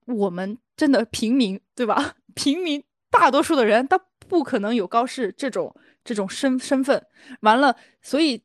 [0.06, 2.14] 我们真的平民，对吧？
[2.34, 7.04] 平民大多数的人，他不可能有高适这种这种身身份。
[7.42, 8.42] 完了，所以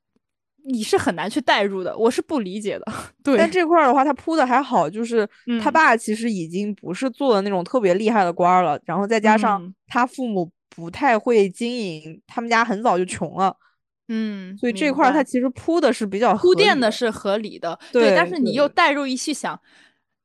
[0.64, 2.92] 你是很难去代入的，我是不理解的。
[3.22, 5.28] 对，但这块儿的话，他铺的还好，就是
[5.62, 10.50] 他爸其实已经不是做的那种特别厉害的官了，然后再加上他父母。
[10.74, 13.54] 不太会经营，他们家很早就穷了，
[14.08, 18.14] 嗯，所以这块它其实铺的是比较铺垫的是合理的，对。
[18.16, 19.60] 但是你又带入一去想，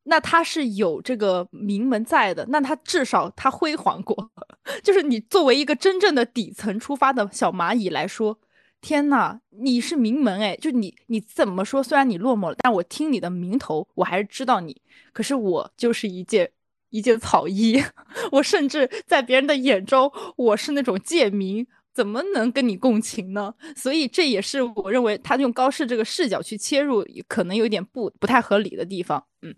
[0.03, 4.31] 那他是有这个名门在的，那他至少他辉煌过，
[4.81, 8.39] 就是你作为一个真正的底层出发的小蚂蚁来说，
[8.79, 11.83] 天呐，你是名门哎，就你你怎么说？
[11.83, 14.81] 虽然你落寞了，但我听你的名头，我还是知道你。
[15.11, 16.51] 可是我就是一介。
[16.89, 17.83] 一件草衣，
[18.31, 23.55] 我甚至在别人的眼中，我是那种贱民，怎么能跟你共情呢？
[23.75, 29.25] 所以这也是我认为他用高适这个视角去切入，可能有点不不太合理的地方。
[29.41, 29.55] 嗯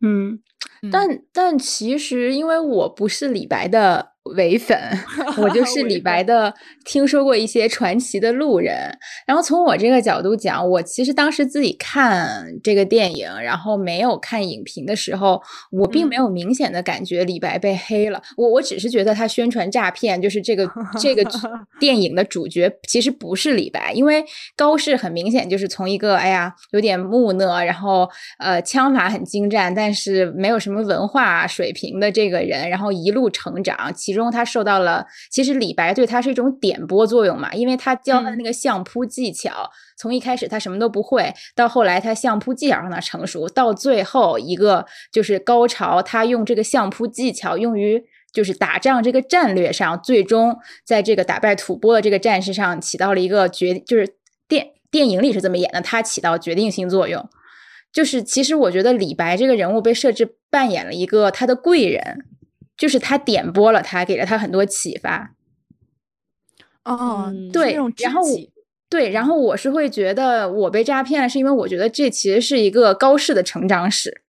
[0.00, 0.42] 嗯，
[0.90, 4.13] 但但其实因为我不是李白的。
[4.36, 4.78] 伪粉，
[5.36, 8.96] 我就 是李白的，听说过一些传奇的路人。
[9.26, 18.22] 然后从我这个角度讲，我其实当时自己看这个电影，然后没有看影评的时候，我并没有明显的感觉李白被黑了。
[18.36, 20.66] 我我只是觉得他宣传诈骗，就是这个
[20.98, 21.22] 这个
[21.78, 24.24] 电影的主角其实不是李白，因为
[24.56, 28.08] 高适很明显就是从一个哎呀有点木讷，然后
[28.38, 54.16] 呃枪法很精湛，但是没有什么文化水平的这个人，然后一路成长，其中他受到了，其实李白对他是一种点拨作用嘛，因为他教他的那个相扑技巧，从一开始他什么都不会，到后来他相扑技巧让他成熟，到最后一个就是高潮，他用这个相扑技巧用于就是打仗这个战略上，最终在这个打败吐蕃的这个战事上起到了一个决，就是
[54.48, 57.28] 电电影里是这么演的，他起到决定性作用。
[57.92, 62.24] 就是其实我觉得李白这个人物被设置扮演了一个他的贵人。
[62.76, 65.34] 就是他点拨了他，给了他很多启发。
[66.84, 68.22] 哦，对，然后
[68.90, 74.22] 对，然后我是会觉得我被诈骗了，是因为我觉得这其实是一个高适的成长史。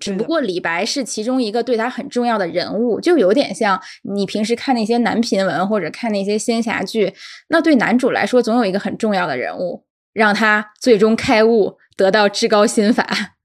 [0.00, 7.12] 只不过李白是其中一个对他很重要的人物，就有点像你平时看那些男频文或者看那些仙侠剧，
[7.48, 13.37] 那对男主来说总有一个很重要的人物，让他最终开悟，得到至高心法。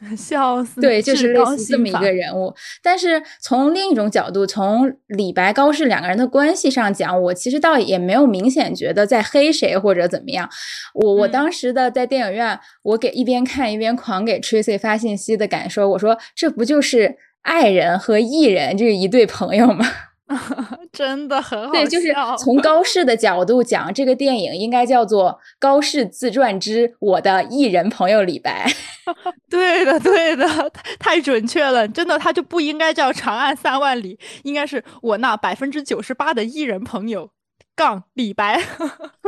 [0.16, 0.80] 笑死！
[0.80, 2.54] 对，就是类似这么一个人物。
[2.82, 10.48] 但是从另一种角度，从李白、高适两个人的关系上讲，我其实倒也没有明显觉得在黑谁或者怎么样。
[10.94, 19.86] 我我当时的在电影院，我给一边看一边狂给 Tracy 发信息的感受，我说这不就是爱人和艺人这一对朋友吗？
[20.92, 28.66] 真的很好，对，就是从高适的角度讲，这个电影应该叫做《高适自传之我的艺人朋友李白》。
[29.48, 30.46] 对的，对的，
[30.98, 37.30] 太准确了，真的，他就不应该叫《长安三万里》，应该是我那百分之九十八的艺人朋友
[37.76, 38.60] 杠李白。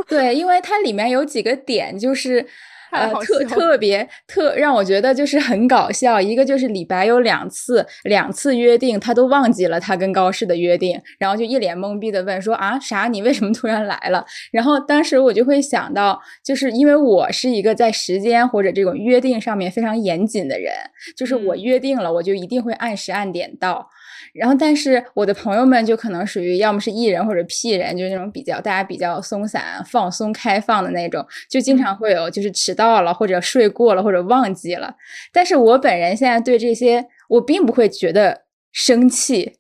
[0.09, 2.49] 对，因为它里面有几个点，就是。
[2.91, 6.21] 呃，特特别特让我觉得就是很搞笑。
[6.21, 13.09] 一个就是李白有两次两次约定，他都忘记了他跟高适的约定，然后就一脸懵逼的问说啊啥？
[13.09, 14.25] 你为什么突然来了？
[14.51, 20.73] 然后当时我就会想到，就是因为我是一个在时间或者这种约定上面非常严谨的人，
[21.17, 23.89] 就是我约定了，我就一定会按时按点到。
[24.35, 34.95] 然后，但是我的朋友们就可能属于要么是艺人或者 P 人，就是那种比较大家比较松散、放松、开放的那种，就经常会有就是迟到了或者睡过了或者忘记了。
[35.33, 39.53] 但是我本人现在对这些我并不会觉得生气，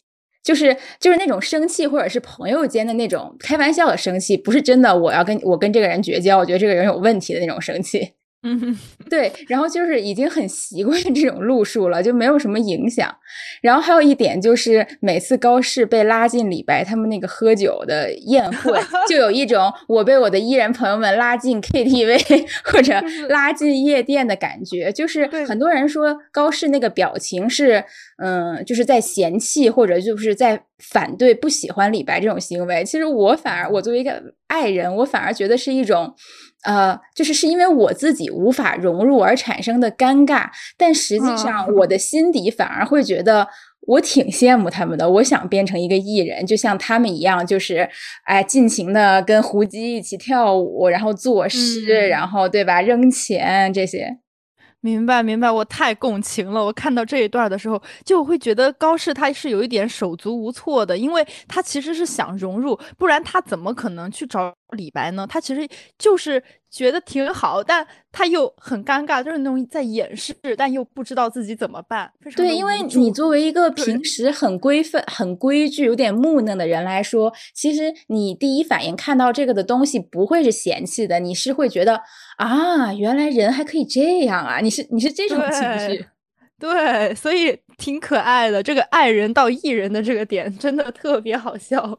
[0.42, 8.12] 就是就是那种生气或者是朋友间的那种开玩笑的生气，不是真的我要跟我跟这个人绝交，我觉得这个人有问题的那种生气。
[8.44, 8.78] 嗯，
[9.10, 13.12] 对，然后就是已经很习惯这种路数了，就没有什么影响。
[13.60, 24.92] 然后还有一点就是，每次高适被拉进李白他们那个喝酒的宴会，就有一种 我被我的艺人朋友们拉进 KTV 或者拉进夜店的感觉。
[24.92, 27.84] 就是很多人说高适那个表情是，
[28.22, 32.84] 嗯，就是在嫌弃或者就是在反对、不喜欢李白这种行为。
[32.84, 36.14] 其实我反而，我作为一个爱人，我反而觉得是一种。
[36.64, 43.48] 呃，就是是因为我自己无法融入而产生的尴尬，但实际上我的心底反而会觉得
[43.82, 45.08] 我挺羡慕他们的。
[45.08, 47.88] 我想变成一个艺人，就像他们一样，就是
[48.24, 54.18] 哎，尽情的跟胡姬一起跳舞，然后作诗，然后对吧，扔钱这些。
[54.80, 56.64] 明白，明白，我太共情了。
[56.64, 65.26] 我看到这一段的时候，就会觉得高适他是有一点手足无措的，因为他其实是想融入，不然他怎么可能去找李白呢？
[65.26, 72.10] 他其实就是觉得挺好，但他又很尴尬，就是那种在掩饰，但又不知道自己怎么办。
[72.36, 82.02] 对，因为你作为一个平时很规范、很规矩、有点木讷的人来说，其实你第一反应看到这个的东西不会是嫌弃的，你是会觉得。
[82.36, 84.60] 啊，原来人还可以这样啊！
[84.60, 86.06] 你是你是这种情绪，
[86.56, 88.62] 对，所以挺可爱的。
[88.62, 91.98] 这个爱人到艺人的这个点真的特别好笑。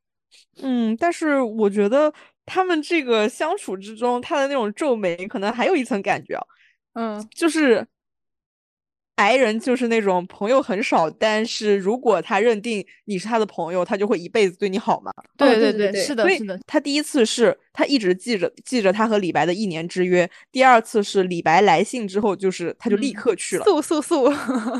[0.60, 2.12] 嗯，但是我觉得
[2.50, 6.36] 他们这个相处之中，他的那种皱眉，可能还有一层感觉，
[6.94, 7.86] 嗯，就是。
[9.16, 15.12] 白人就是那种朋友很少，但是如果他认定你是他的朋友，他就会一辈子对你好嘛。
[15.36, 16.58] 对对对，是的，是的。
[16.66, 24.32] 他第一次是他一直记着记着他和李白的一年之约，第二次是李白来信之后，就是他就立刻去了，速速速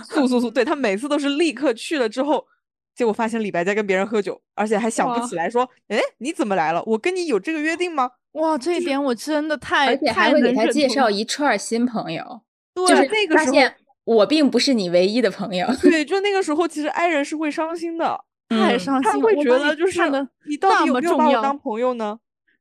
[0.09, 0.51] 速速速。
[0.51, 2.47] 对他每次都是立刻去了之后，
[2.95, 6.82] 结果发现李白在跟别人喝酒，而且还想不起来说，哎，你怎么来了？
[6.86, 8.11] 我跟你有这个约定吗？
[8.32, 12.43] 哇，这一点我真的太，而且还会给他介绍一串新朋友。
[12.74, 13.74] 就是那个时候发现
[14.05, 15.66] 我并不是你唯一的朋友。
[15.82, 18.18] 对，就那个时候，其实爱人是会伤心的，
[18.49, 20.01] 太伤心了，他会觉得就是
[20.49, 22.18] 你到底有没有把我当朋友呢？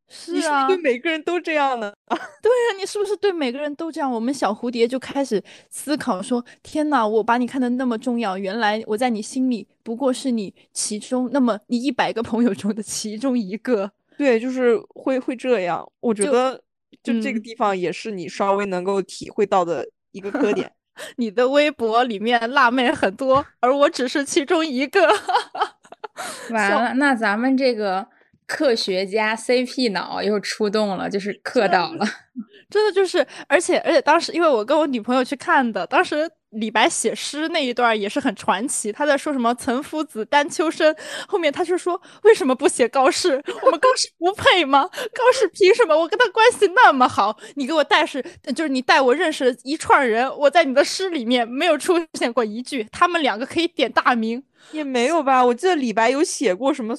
[0.10, 1.94] 是啊，你是不是对每个人都这样呢？
[2.42, 4.12] 对啊、你是不是对每个人都这样？
[4.12, 13.92] 我们小蝴蝶就开始思考说：天哪，我把你看得那么重要，原来我在你心里不过是你其中那么你一百个朋友中的其中一个。
[14.18, 15.90] 对，就是会会这样。
[16.02, 16.62] 我觉得
[17.02, 20.72] 就这个嗯地方也是你稍微能够体会到的一个特点。
[21.16, 25.08] 你的微博里面辣妹很多，而我只是其中一个。
[26.52, 28.06] 完了，那咱们这个
[28.50, 32.04] 科学家 CP 脑又出动了，就是磕到了。
[32.68, 38.92] 真的就是，而且而且当时因为我跟我女朋友去看的，当时李白写诗那一段也是很传奇。
[38.92, 40.96] 他在说什么“岑夫子，丹丘生”，
[41.28, 43.42] 后面他就说为什么不写高适？
[43.64, 44.84] 我们高适不配吗？
[44.84, 45.96] 高适凭什么？
[45.98, 48.24] 我跟他关系那么好，你给我带是
[48.56, 54.44] 就是你带我认识了一串人，我在你的诗里面没有出现过一句，他们两个可以点大名。
[54.72, 55.44] 也没有吧？
[55.44, 56.94] 我记得李白有写过什么，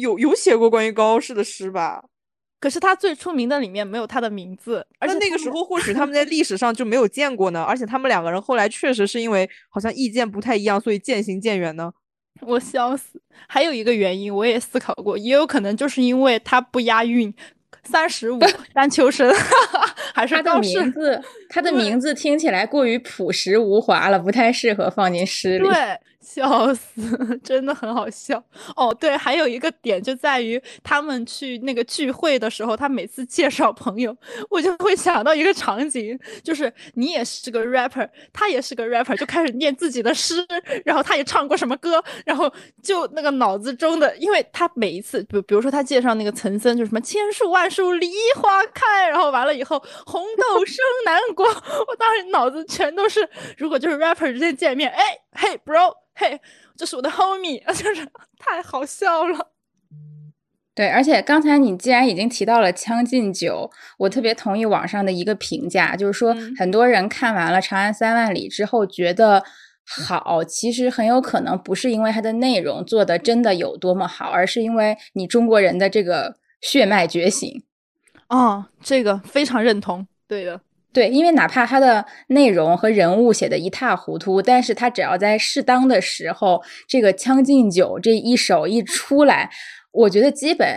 [0.00, 2.04] 有有写过关于高适的诗吧？
[2.60, 11.92] 可是他最出名的里面没有他的名字，而那且那个时候或许他们在历史上就没有见过呢，而且他们两个人后来确实是因为好像意见不太一样，所以渐行渐远呢。
[12.40, 13.20] 我笑死。
[13.46, 17.32] 还有一个原因，我也思考过，也有可能就是因为他不押韵。
[17.82, 18.38] 三十五，
[18.72, 19.30] 丹丘生，
[20.14, 20.92] 还是他的高适名？
[20.92, 25.68] 字，他的名字听起来过于朴实无华了，不太适合放进诗里。
[25.68, 25.74] 对，
[26.24, 28.42] 笑死， 真的很好笑。
[28.74, 34.16] 哦，对，还有一个点就在于他们去那个聚会的时候，他每次介绍朋友，
[34.48, 40.44] 我就会想到一个场景，就是你也是个 rapper，他也是个 rapper，就开始念自己的诗，
[40.84, 42.50] 然后他也唱过什么歌，然后
[42.82, 55.02] 就那个脑子中的，因为他每一次，比比如说他介绍那个岑森，就什么千树万树梨花开，然后完了以后红豆生南国，我当时脑子全都是，如果就是 rapper 之间见面，哎，
[55.32, 56.40] 嘿 bro，嘿，
[56.76, 58.06] 这是我的 homie， 就是
[58.38, 59.50] 太好笑了。
[60.74, 69.44] 对，而且刚才你既然已经提到了《将进酒》，我特别同意网上的一个评价，就是说嗯很多人看完了《长安三万里》之后觉得
[69.86, 77.62] 好，其实很有可能不是因为它的内容做的真的有多么好，而是因为你中国人的这个血脉觉醒。
[78.28, 80.60] 哦，这个非常认同，对的，
[80.94, 89.50] 对，因为哪怕它的内容和人物写的一塌糊涂，但是它只要在适当的时候，这个《将进酒》这一首一出来，
[89.90, 90.68] 我觉得基本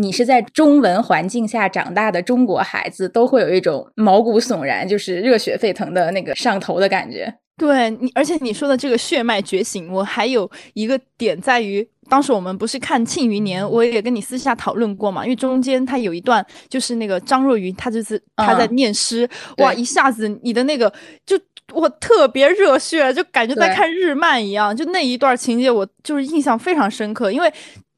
[0.00, 7.34] 你是在中文环境下长大的中国孩子，都会有一种毛骨悚然，就是热血沸腾的那个上头的感觉。
[7.58, 19.28] 对你，而且你说的这个血脉觉醒，我还有一个点在于，当时我们不是看《庆余年》，我也跟你私下讨论过嘛，因为中间他有一段就是那个张若昀，他就是他在嗯念诗，
[19.58, 20.92] 哇，一下子你的那个
[21.26, 21.38] 就
[21.72, 27.52] 我特别热血，就感觉在看日漫一样，就那一段情节我就是印象非常深刻，因为。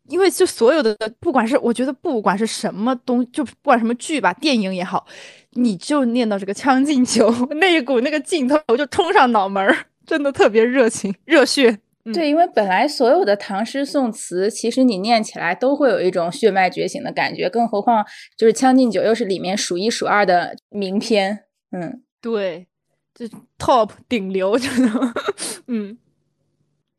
[0.09, 5.07] 因为就所有的，不管是我觉得不管是什么东，就不管什么剧吧，电影也好，
[5.53, 11.79] 你就念到这个《将进酒》 那一股那个劲头就冲上脑门儿，真的特别热情热血。
[12.11, 18.05] 嗯对，因为本来所有的唐诗宋词，其实你念起来都会有一种血脉觉醒的感觉，更何况
[18.37, 21.45] 就是《将进酒》又是里面数一数二的名篇。
[21.73, 22.67] 嗯，对，
[23.15, 23.27] 就
[23.59, 25.15] top 顶流，真的，
[25.69, 25.99] 嗯。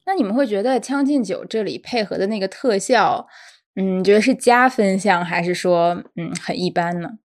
[0.05, 3.27] 那你们会觉得《将进酒》这里配合的那个特效，
[3.75, 7.19] 嗯，你觉得是加分项还是说嗯很一般呢？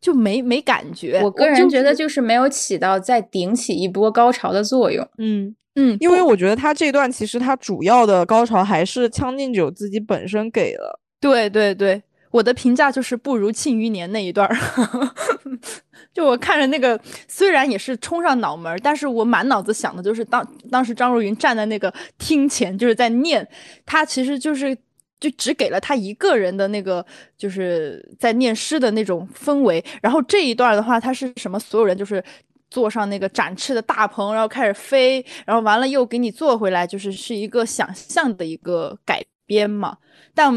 [0.00, 1.20] 就没没感觉。
[1.24, 5.06] 我个人觉得就是没有起到再顶起一波高潮的作用。
[5.18, 10.98] 嗯，嗯，因为我觉得他这段其实他主要的高潮还是《将进酒》自己本身给了。
[11.20, 12.02] 对对对，
[12.32, 14.56] 我的评价就是不如《庆余年》那一段儿。
[16.12, 23.46] 就我看着那个，虽然也是冲上脑门儿，但是我满脑子想的就是当当时张若昀站在那个厅前，就是在念，
[23.86, 24.76] 他其实就是
[25.20, 27.04] 就只给了他一个人的那个
[27.36, 29.84] 就是在念诗的那种氛围。
[30.02, 31.56] 然后这一段的话，他是什么？
[31.58, 32.22] 所有人就是
[32.70, 39.96] 坐上那个展翅的大鹏，然后开始飞，然后完了又给你坐回来，就是是一个想象的一个改编嘛。
[40.34, 40.52] 但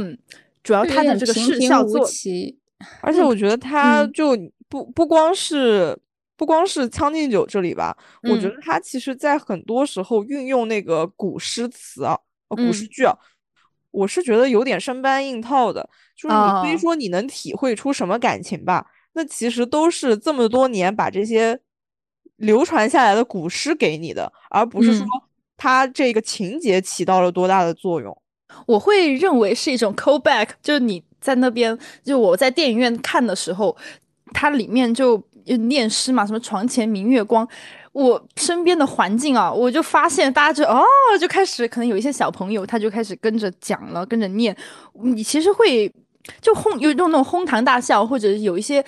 [0.63, 2.57] 主要他的这个视效做，奇。
[3.01, 4.35] 而且我觉得他嗯就
[4.67, 5.97] 不不光是
[6.35, 12.17] 不光是《将进酒》这里吧，我觉嗯得他其实在很多时候运用那个古诗词啊，
[12.49, 13.15] 呃古诗嗯句啊，
[13.91, 15.87] 我是觉得有点生搬硬套的。
[16.15, 21.59] 就是你非啊说你能体会出什么感情吧，那其实都是这么多年把这些
[22.41, 25.21] 流传下来的古诗给你的，而不是说嗯
[25.57, 28.15] 它这个情节起到了多大的作用。
[28.65, 33.75] 我会认为是一种 callback，就是你在那边，就我在电影院看的时候，
[34.33, 37.47] 它里面就念诗嘛，什么床前明月光。
[37.93, 40.83] 我身边的环境啊，我就发现大家就哦，
[41.19, 44.55] 就开始可能有一些小朋友，他就开始跟着讲了，跟着念。
[45.03, 45.93] 你其实会
[46.41, 48.83] 就哄，有种那种哄堂大笑，或者有一些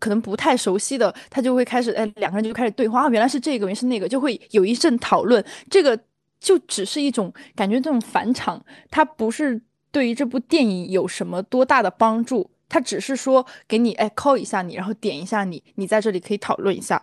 [0.00, 5.44] 可能不太熟悉的，他就会开始哎，两个人就开始对话，原来是这个，原来是那个，就会有一阵讨论。
[5.70, 5.98] 这个
[6.40, 9.60] 就只是一种感觉，这种返场，它不是
[9.90, 12.50] 对于这部电影有什么多大的帮助。
[12.68, 17.00] 他只是说给你哎 call 一下你，然后点一下你，你在这里可以讨论一下，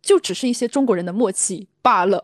[0.00, 2.22] 就只是一些中国人的默契罢了。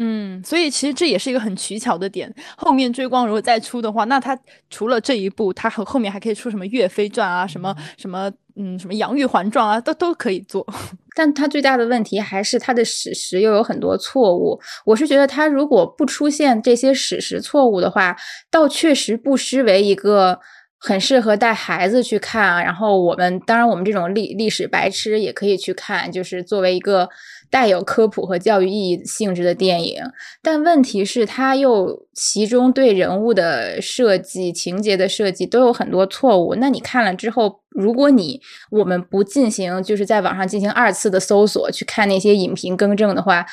[0.00, 2.34] 嗯，所以其实这也是一个很取巧的点。
[2.56, 4.36] 后面追光如果再出的话，那他
[4.68, 10.66] 除了这一部，他和后面还可以出什么岳飞传啊，什么什么嗯，什么杨玉环传啊，都都可以做。
[11.16, 14.60] 但他最大的问题还是他的史实又有很多错误。
[14.84, 18.16] 我是觉得他如果不出现这些史实错误的话，
[18.50, 20.40] 倒确实不失为一个。
[20.86, 27.08] 很适合带孩子去看啊，然后我们当然我们这种历历史白痴也可以去看，就是作为一个
[27.50, 30.02] 带有科普和教育意义性质的电影。
[30.42, 36.54] 但问题是，它又其中对人物的设计、情节的设计都有很多错误。
[36.56, 43.44] 那你看了之后，如果你我们不进行就是在网上进行二次的搜索去看那些影评更正的话，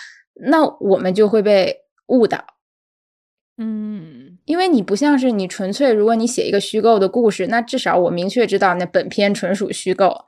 [0.47, 2.45] 那我们就会被误导。
[3.57, 10.26] 嗯，因为你不像是你纯粹，如果你写一个虚构的故事，那至少我明确知道那本片纯属虚构。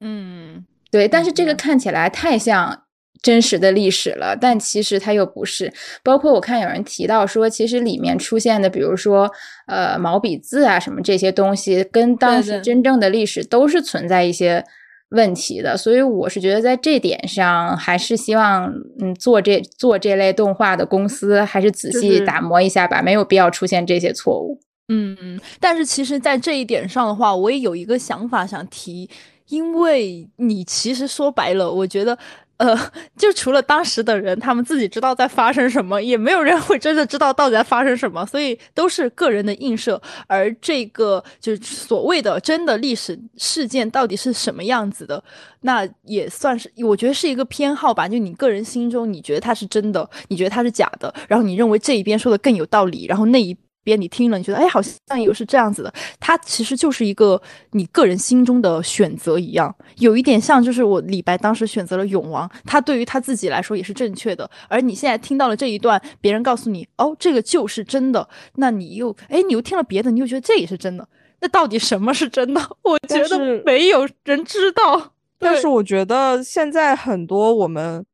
[0.00, 1.08] 嗯，对。
[1.08, 2.84] 但是这个看起来太像
[3.22, 5.72] 真实的历史了，但其实它又不是。
[6.02, 9.30] 包括我看有人提到说，其实里面出现的，比如说
[9.66, 14.64] 呃毛笔字啊什么这些东西，跟当时真正的历史都是存在一些。
[15.10, 24.60] 问题的，所以我是觉得在这点上，还是希望嗯做这做这类动画的公司，还是仔细打磨一下吧，没有必要出现这些错误。
[24.92, 29.08] 嗯嗯，但是其实，在这一点上的话，我也有一个想法想提，
[29.48, 32.18] 因为你其实说白了，我觉得。
[32.58, 32.76] 呃，
[33.16, 40.00] 就除了当时的人，他们自己知道在发生什么，也没有人会真的知道到底在发生什么，所以都是个人的映射。
[40.26, 45.22] 而这个就是所谓的真的历史事件到底是什么样子的，
[45.60, 48.08] 那也算是我觉得是一个偏好吧。
[48.08, 53.56] 就你个人心中，你觉得它是真的，你觉得它是假的，然后你认为这一边说的更有道理，然后那一。
[53.82, 55.92] 边你听了，你觉得哎，好像又是这样子的。
[56.20, 57.40] 它其实就是一个
[57.72, 64.48] 你个人心中的选择一样，有一点像就是我李白当时选择了永王，他对于他自己来说也是正确的。
[64.68, 71.08] 而你现在听到了这一段，别人告诉你哦，这个就是真的，那你又哎，你又听了别的，你又觉得这也是真的。
[71.40, 72.60] 那到底什么是真的？
[72.82, 75.14] 我觉得没有人知道。
[75.38, 78.04] 但是我觉得现在很多我们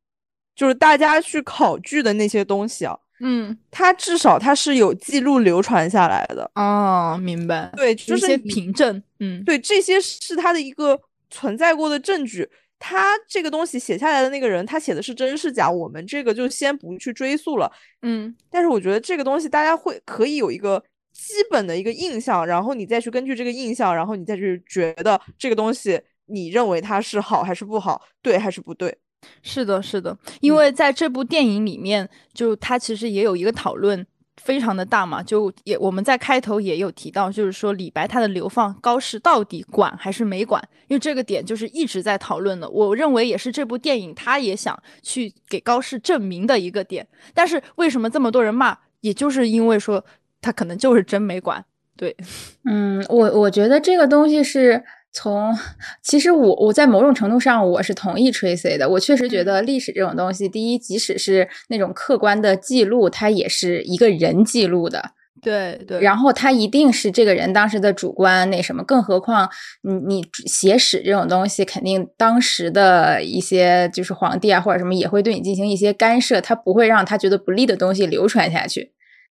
[0.55, 2.95] 就是大家去考据的那些东西啊。
[3.21, 7.71] 嗯，它至少它是有记录流传下来的哦，明白？
[7.75, 9.01] 对，就是凭证。
[9.19, 10.99] 嗯，对，这些是它的一个
[11.29, 12.49] 存在过的证据。
[12.77, 17.71] 他这个东西写下来的那个人，他写的是真是假，我们这个就先不去追溯了。
[18.01, 28.95] 嗯，但是我觉得这个东西大家会可以有一个基本的一个印象，然后你再去根据这个印象，然后你再去觉得这个东西，你认为它是好还是不好，对还是不对。
[29.41, 34.05] 是的，是的，因为在这部电影里面，就他其实也有一个讨论，
[34.37, 35.21] 非常的大嘛。
[35.21, 40.61] 就也我们在开头也有提到，就是说李白他的流放，高适到底管还是没管？
[40.87, 42.69] 因为这个点就是一直在讨论的。
[42.69, 47.07] 我认为也是这部电影他也想去给高适证明的一个点。
[47.33, 48.77] 但是为什么这么多人骂？
[49.01, 50.03] 也就是因为说
[50.41, 51.63] 他可能就是真没管。
[51.95, 52.15] 对，
[52.65, 54.83] 嗯，我我觉得这个东西是。
[55.15, 55.57] 从
[56.03, 65.11] 其实我我在某种程度上我是同意 Tracy 的，我确实觉得历史这种东西，第一，即使是那种客观的记录，它也是一个人记录的，
[65.41, 69.49] 对对，然后他一定是这个人当时的主观那什么，更何况
[69.83, 78.91] 你你写史这种东西，肯定当时的一些就是皇帝啊或者什么也会对你进行一些干涉，他不会让他觉得不利的东西流传下去。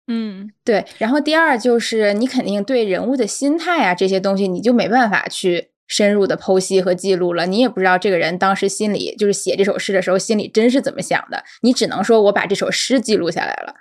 [0.08, 0.86] 嗯，对。
[0.98, 5.70] 然后第二就是你肯定对人物的心态啊这些东西，你就没办法去。
[5.88, 13.76] 深入的剖析和记录了，你也不知道这个人当时心里就是写这首诗的时候心里真是怎么想的，你只能说我把这首诗记录下来了。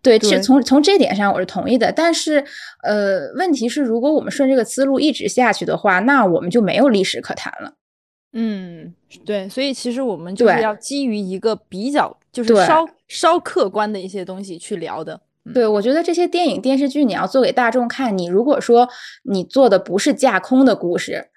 [0.00, 1.92] 对，是从从这点上我是同意的。
[1.92, 2.42] 但是，
[2.82, 7.74] 呃，问题是如果我们顺这个思路一直下去的话，那我们就没有历史可谈了。
[8.32, 8.94] 嗯，
[9.26, 15.20] 对，所以其实我们就是要基于一个比较就是稍稍客观的一些东西去聊的。
[15.54, 18.88] 对，我觉得这些电影电视剧你要做给大众看，你如果说
[19.24, 21.28] 你做的不是架空的故事，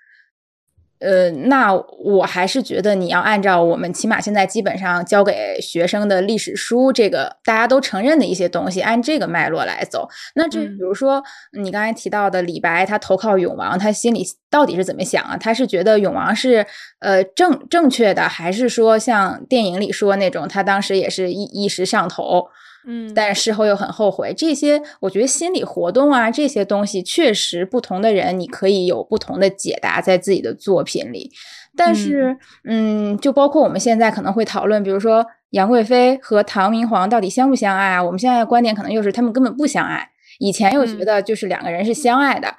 [0.99, 10.07] 呃，那我还是觉得你要按照我们起码现在基本上教给学生的历史书，这个大家都承认的一些东西，按这个脉络来走。
[10.35, 11.23] 那这比如说
[11.59, 15.35] 你刚才提到的李白，他投靠永王，他心里到底是怎么想啊？
[15.37, 16.65] 他是觉得永王是
[16.99, 22.47] 呃正正确的，还是说像电影里说那种，他当时也是一一时上头？
[22.87, 31.31] 嗯，但是事后又很后悔，这些我觉得心理活动啊，这些东西确实不同的人，你可以有不同的解答在自己的作品里。
[31.77, 38.03] 但是，嗯，就包括我们现在可能会讨论，比如说杨贵妃和唐明皇到底相不相爱啊？
[38.03, 40.09] 我们现在的观点可能又是他们根本不相爱，
[40.39, 42.55] 以前又觉得就是两个人是相爱的。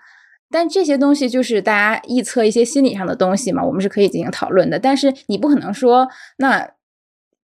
[0.50, 4.78] 但这些东西就是大家臆测一些心理上的东西嘛，我们是可以进行讨论的。
[4.78, 6.70] 但是你不可能说那。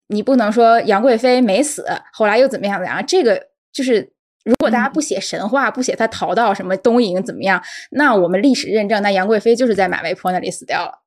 [0.07, 1.83] 你不能说杨贵妃没死，
[2.13, 3.03] 后来又怎么样怎么样？
[3.07, 4.11] 这个就是，
[4.43, 11.01] 如果大家不写神话，不写她逃到什么东瀛怎么样，那我们历史认证，那杨贵妃就是在马嵬坡那里死掉了。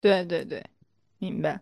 [0.00, 0.64] 对对对，
[1.18, 1.60] 明白。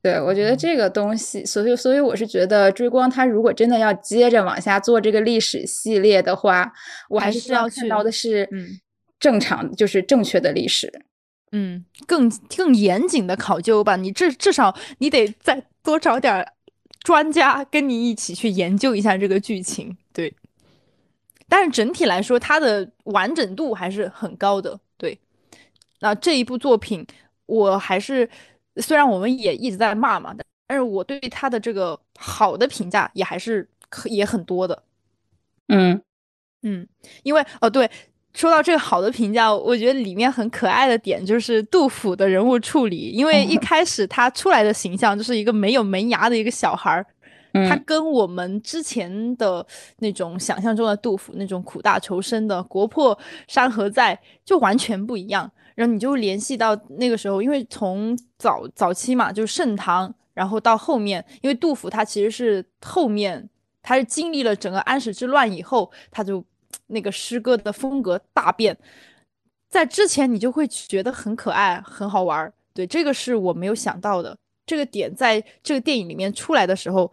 [0.00, 6.72] 对，我觉得这个东西，所以所以我是觉得追光他如果真的要接着往下做这个历史系列的话，
[7.10, 8.80] 我还是要看到的是，嗯，
[9.20, 10.90] 正常就是正确的历史，
[11.52, 13.96] 嗯，更更严谨的考究吧。
[13.96, 15.62] 你至至少你得在。
[15.88, 16.46] 多找点
[17.00, 20.34] 专家跟你一起去研究一下这个剧情，对。
[21.48, 25.18] 但是整体来说，它的完整度还是很高的，对。
[26.00, 27.06] 那这一部作品，
[27.46, 28.28] 我还是
[28.76, 30.34] 虽然我们也一直在骂嘛，
[30.66, 33.66] 但是我对他的这个好的评价也还是
[34.04, 34.82] 也很多的。
[35.68, 36.02] 嗯
[36.60, 36.86] 嗯，
[37.22, 37.90] 因为哦对。
[38.38, 47.04] 说到这个好的评价，我觉得里面很可爱的点就是杜甫的人物处理，因为一开始他出来的形象就是一个没有门牙的一个小孩儿，
[47.68, 49.66] 他跟我们之前的
[49.98, 53.18] 那种想象中的杜甫那种苦大仇深的国破
[53.48, 55.50] 山河在就完全不一样。
[55.74, 63.50] 然后你就联系到那个时候，因为从早早期嘛，就是盛唐，然后到后面，因为杜甫他其实是后面
[63.82, 66.44] 他是经历了整个安史之乱以后，他就。
[66.88, 68.76] 那个诗歌的风格大变，
[69.68, 72.52] 在之前你就会觉得很可爱、很好玩儿。
[72.72, 74.36] 对，这个是我没有想到的。
[74.64, 77.10] 这个点在这个电影里面出来的时候，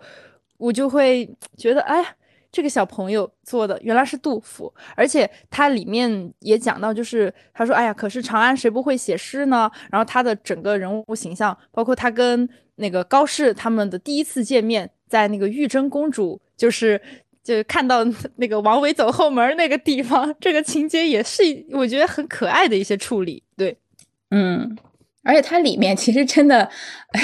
[0.58, 2.16] 我就会 觉得，哎，
[2.52, 9.70] 这个小朋友做的原来是杜甫，而且他里面也讲到，就是他说，哎呀，可是长安谁不会写诗呢？
[9.92, 17.02] 然后他的整个人物形象，包括他跟那个高适他们的第一次见面，在那个玉贞公主就是。
[17.46, 18.04] 就是看到
[18.38, 23.44] 那个王维走后门那个地方，这个情节也是我觉得很可爱的一些处理。
[23.56, 23.78] 对，
[24.32, 24.76] 嗯，
[25.24, 26.68] 而且它里面其实真的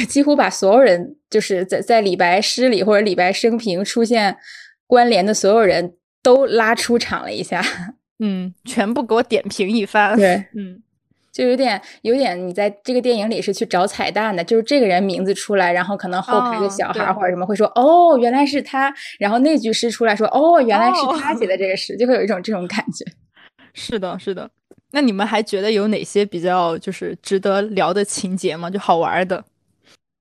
[0.08, 4.38] 几乎把所有人，就是在在李白诗里或者李白生平出现
[4.86, 7.64] 关联的所有人都拉出场了一下，
[8.24, 10.16] 嗯，全部给我点评一番。
[10.16, 10.84] 对，嗯。
[11.32, 23.06] 就有点有点，你在这个电影里是去找彩蛋的，就是这个人名字出来，然后可能后排的小孩或者什么会说哦，原来是他，然后那句诗出来说哦，原来是他写的这个诗，就会有一种这种感觉。
[23.74, 24.52] 是的，是的。
[24.92, 28.70] 那你们还觉得有哪些比较就是值得聊的情节吗？
[28.70, 29.46] 就好玩的？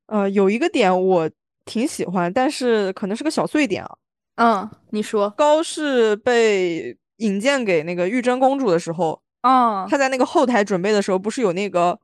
[0.06, 1.28] 呃，有一个点我
[1.64, 3.96] 挺喜欢，但是可能是个小碎点啊。
[4.36, 9.20] 嗯，你说高适被引荐给那个玉贞公主的时候。
[9.42, 11.98] 哦，他在那个后台准备的时候，不是有那个，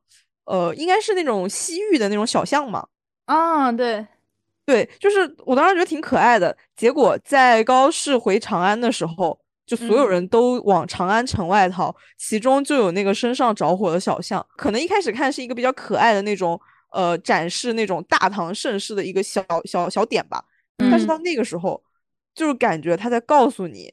[0.45, 2.87] 呃，应该是那种西域的那种小象嘛？
[3.27, 4.07] 啊，对，
[4.65, 6.57] 对，就是我当时觉得挺可爱的。
[6.77, 14.45] 结果在高适回长安的时候，就所有人都往长安城外逃，其中就有那个身上着火的小象。
[14.57, 16.59] 可能一开始看是一个比较可爱的那种，
[16.93, 20.43] 呃，展示那种大唐盛世的一个小小小点吧。
[20.79, 21.83] 但是到那个时候，
[22.35, 23.93] 就是感觉他在告诉你。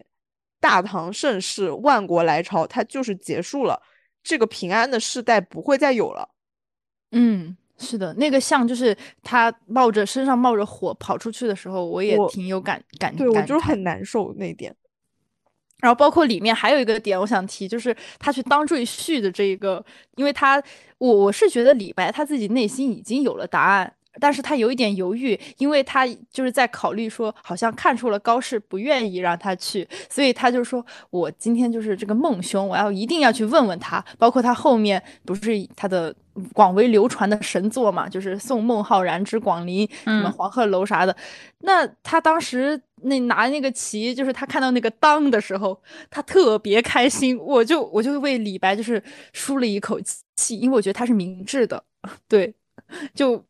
[0.63, 3.81] 大唐盛世，万国来朝，它就是结束了，
[4.23, 6.29] 这个平安的世代不会再有了。
[7.11, 13.13] 嗯，是的，那个像就是他冒着身上冒着火跑出去的时候，我也挺有感感。
[13.13, 14.73] 对我就是很难受那点。
[15.81, 19.85] 然后包括里面还有一个点，我想提，就是他去当赘婿的这一个，
[20.15, 20.63] 因为他
[20.97, 23.93] 我我是觉得李白他自己内心已经有了答案。
[24.19, 36.13] 但是他有一点犹豫，因为他就是在考虑说，好像看出了高适不愿意让他去，所以他就说：“我今天就是这个孟兄，我要一定要去问问他。”包括他后面不是他的
[36.53, 41.15] 广为流传的神作嘛，就是《送孟浩然之广陵》，什么黄鹤楼啥的。
[41.59, 47.37] 那他当时那拿那个旗，就是他看到那个当的时候，他特别开心。
[47.39, 49.01] 我就我就为李白就是
[49.33, 49.99] 舒了一口
[50.35, 51.83] 气，因为我觉得他是明智的，
[52.29, 52.53] 对，
[53.15, 53.43] 就。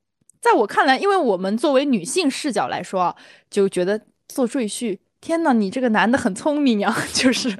[0.43, 3.15] 在我看来，因为我们作为女性视角来说，
[3.49, 7.57] 就觉得做赘婿，天呐，你这个男的很聪明呀， 就是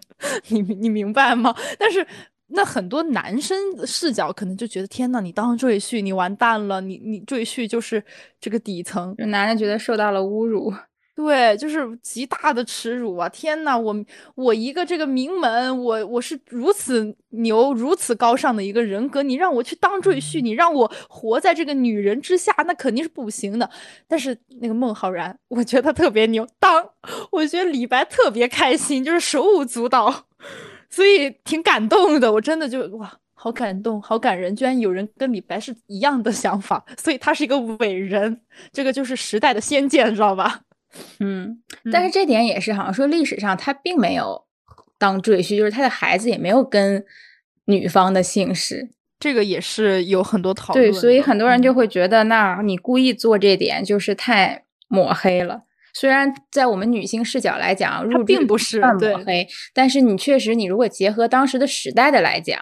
[0.49, 1.55] 你你明白吗？
[1.79, 2.05] 但是
[2.47, 3.57] 那很多男生
[3.87, 8.03] 视角可能就觉得天呐，你当赘婿，你完蛋了，你你赘婿就是
[8.41, 10.73] 这个底层，男人觉得受到了侮辱。
[11.15, 13.29] 对，就是极大的耻辱啊！
[13.29, 13.95] 天呐，我
[14.33, 23.69] 我一个这个名门，我我是如此牛、如此高尚的一个人格，你让我去当赘婿，你让我活在这个女人之下，那肯定是不行的。
[24.07, 26.83] 但是那个孟浩然，我觉得他特别牛，当
[27.31, 30.25] 我觉得李白特别开心，就是手舞足蹈，
[30.89, 32.33] 所以挺感动的。
[32.33, 38.41] 我真的就哇，好感动，好感人，居然有人跟李白是一样的想法，所以他是一个伟人，
[38.71, 40.61] 这个就是时代的先见，知道吧？
[41.19, 44.43] 嗯，但是这点也是，好像说历史上他并没有
[44.97, 47.03] 当赘婿，就是他的孩子也没有跟
[47.65, 48.89] 女方的姓氏，
[49.19, 50.91] 这个也是有很多讨论。
[50.91, 55.63] 对，所以很多人就会觉得，那你故意做这点就是太抹黑了。
[55.93, 62.57] 虽然在我们女性视角来讲，入并不是抹黑，但是你确实，你如果结合当时的时代的来讲，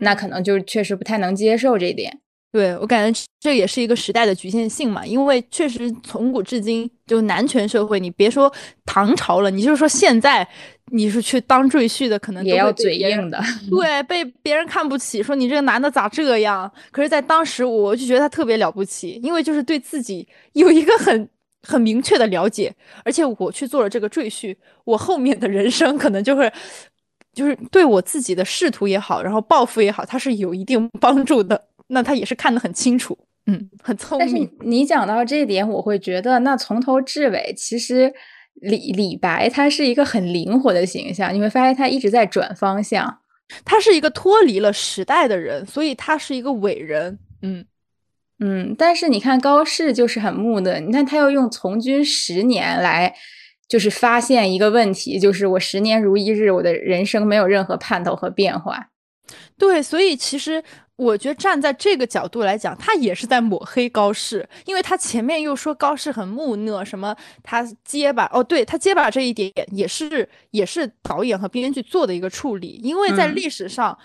[0.00, 2.20] 那可能就确实不太能接受这点。
[2.56, 8.50] 对我感觉这也是一个时代的局限性嘛，因为确实从古至今就男权社会，你别说
[8.86, 10.48] 唐朝了，你就是说现在
[10.90, 13.38] 你是去当赘婿的，可能也要嘴硬的
[13.68, 16.72] 对，被别人看不起，说你这个男的咋这样？
[16.90, 21.28] 可是，在当时我就觉得他特别了不起，因为就是对自己有一个很
[21.62, 26.50] 很明确的了解，而且我去做了这个赘婿，我后面的人生可能就会
[27.34, 31.62] 就是对我自己的仕途也好，然后抱负也好，他是有一定帮助的。
[31.88, 33.16] 那他也是看得很清楚，
[33.46, 34.26] 嗯，很聪明。
[34.26, 38.12] 但是你讲到这一点，我会觉得，那从头至尾，其实
[38.54, 41.32] 李李白他是一个很灵活的形象。
[41.32, 43.20] 你会发现他一直在转方向，
[43.64, 47.18] 他是一个脱离了时代的人，所以他是一个伟人。
[47.42, 47.64] 嗯
[48.40, 48.74] 嗯。
[48.76, 53.14] 但是你看高适就是很木讷，你看他要用从军十年来，
[53.68, 58.88] 就是发现一个问题，就是我十年如一日，我的人生没有任何盼头和变化。
[59.56, 60.64] 对，所以其实。
[60.96, 73.96] 我觉得站在这个角度来讲，他也是在抹黑高适，因为他前面又说高适很木讷，什么他结巴哦，对他结巴这一点也是也是导演和编剧做的一个处理，因为在历史上，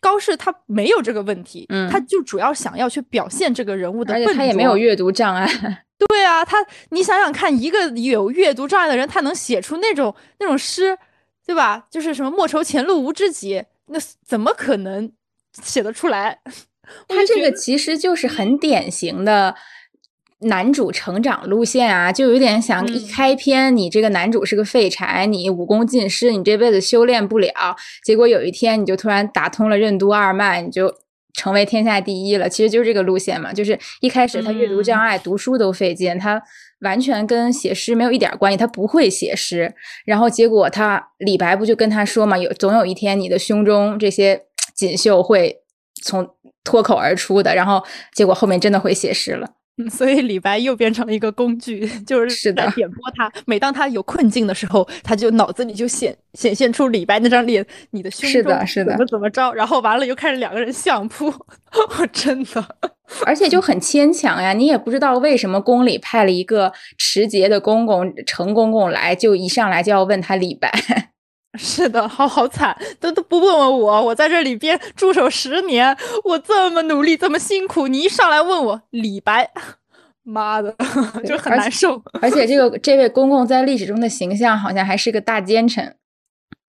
[0.00, 5.46] 高适他没有这个问题，他就主要想要去表现这个人物的，而且他也没有阅读障碍。
[5.98, 10.96] 对啊，他你想想看，一个有阅读障碍的人，他能写出那种那种诗，
[11.44, 11.86] 对吧？
[11.90, 15.10] 就是什么莫愁前路无知己，那怎么可能？
[15.62, 16.38] 写得出来，
[17.08, 19.54] 他这个其实就是很典型的
[20.40, 30.94] 男主成长路线啊，就有点想一开篇你这个男主是个废柴，你武功尽失，你这辈子修炼不了，结果有一天你就突然打通了任督二脉，你就
[31.32, 32.48] 成为天下第一了。
[32.48, 36.42] 其实就是这个路线嘛，就是一开始他阅读障碍，读书都费劲，他
[36.80, 39.74] 完全跟写诗没有一点关系，他不会写诗。
[40.04, 44.45] 然后结果他李白不就跟他说嘛，有总有一天你的胸中这些。
[44.76, 45.62] 锦绣会
[46.02, 46.28] 从
[46.62, 49.48] 脱口而出的，然后结果后面真的会写诗了，
[49.90, 53.32] 所以李白又变成了一个工具， 就是是的点拨他。
[53.46, 61.26] 每当他有困境的时候，他就脑子里就显显现出李白那张脸，你的胸是的是的怎么怎么着，然后完了又开始两个人相扑，
[61.98, 62.76] 我真的，
[63.24, 70.70] 而且就很牵强呀，你也不知道为什么宫里派了一个持节的公公程公公来，就一上来就要问他李白。
[71.56, 79.50] 是的，好好惨，都都不问问我，我在这里边驻守十年，我这么努力，这么辛苦，你一上来问我李白，
[80.22, 80.74] 妈的，
[81.24, 82.02] 就很难受。
[82.20, 85.96] 而且这个这位公公在历史中的形象好像还是个大奸臣。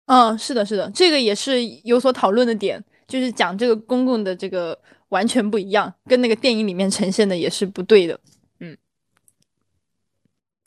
[0.05, 4.79] 嗯，是的，是的，这个也是有所讨论的点，就是讲这个公公的这个
[5.09, 8.17] 完全不一样，跟那个电影里面呈现的也是不对的。
[8.61, 8.77] 嗯，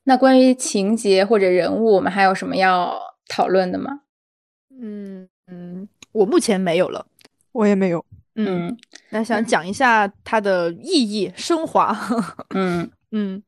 [0.04, 4.00] 那关于情节或者人物，我们还有什么要讨论的吗？
[4.80, 7.06] 嗯嗯，我目前没有了，
[7.52, 8.04] 我也没有。
[8.36, 8.76] 嗯，
[9.10, 11.96] 那想讲一下它的意义升华。
[12.54, 13.42] 嗯 嗯，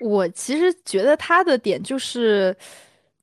[0.00, 2.56] 我其实觉得它的点就是，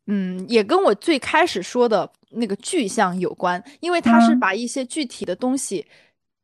[0.08, 5.86] 嗯，也跟我最开始说的那个具象有关，因为它是把一些具体的东西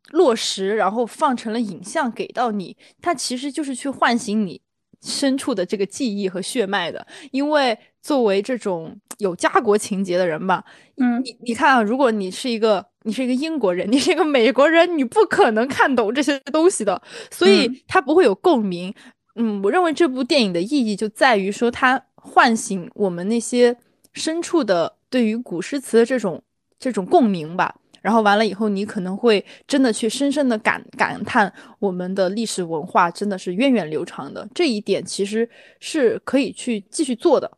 [0.10, 4.60] 落实，然后放成了影像给到你，它其实就是去唤醒你。
[5.02, 10.64] 深处的这个记忆和血脉的，因为作为这种有家国情节的人吧，
[10.97, 18.93] 嗯，你你看啊，如果你是一个你是一个英国人，你是一个美国人，你不可能看懂这些东西的，所以他不会有共鸣。
[19.36, 23.78] 嗯，我认为这部电影的意义就在于说，它唤醒我们那些
[24.12, 26.41] 深处的对于古诗词的这种
[26.78, 27.76] 这种共鸣吧。
[28.02, 37.52] 然后完了以后，你可能会真的去深深的感感叹我们的历史文化真的是源远流长的，这一点其实是可以去继续做的，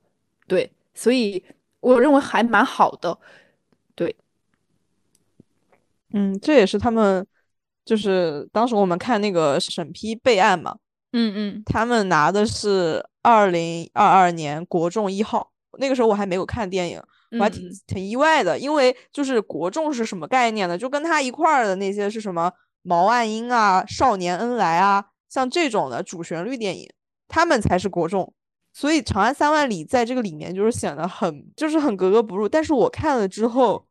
[0.47, 1.43] 对，所以
[1.79, 3.17] 我认为还蛮好的，
[3.95, 4.15] 对。
[6.13, 7.25] 嗯，这也是他们，
[7.85, 10.75] 就是当时我们看那个审批备案嘛，
[11.13, 17.01] 嗯嗯，他们拿的是二零二二年国重一号，那个时候我还没有看电影，
[17.39, 20.77] 我还挺挺意外的，因为就是国重是什么概念呢？
[20.77, 22.51] 就跟他一块儿的那些是什么
[22.81, 26.89] 毛岸英啊、少年恩来啊，像这种的主旋律电影，
[27.27, 28.33] 他们才是国重。
[28.73, 32.47] 所以《长安三万里》在这个里面就是显得很就是很格格不入。
[32.47, 33.85] 但是我看了之后，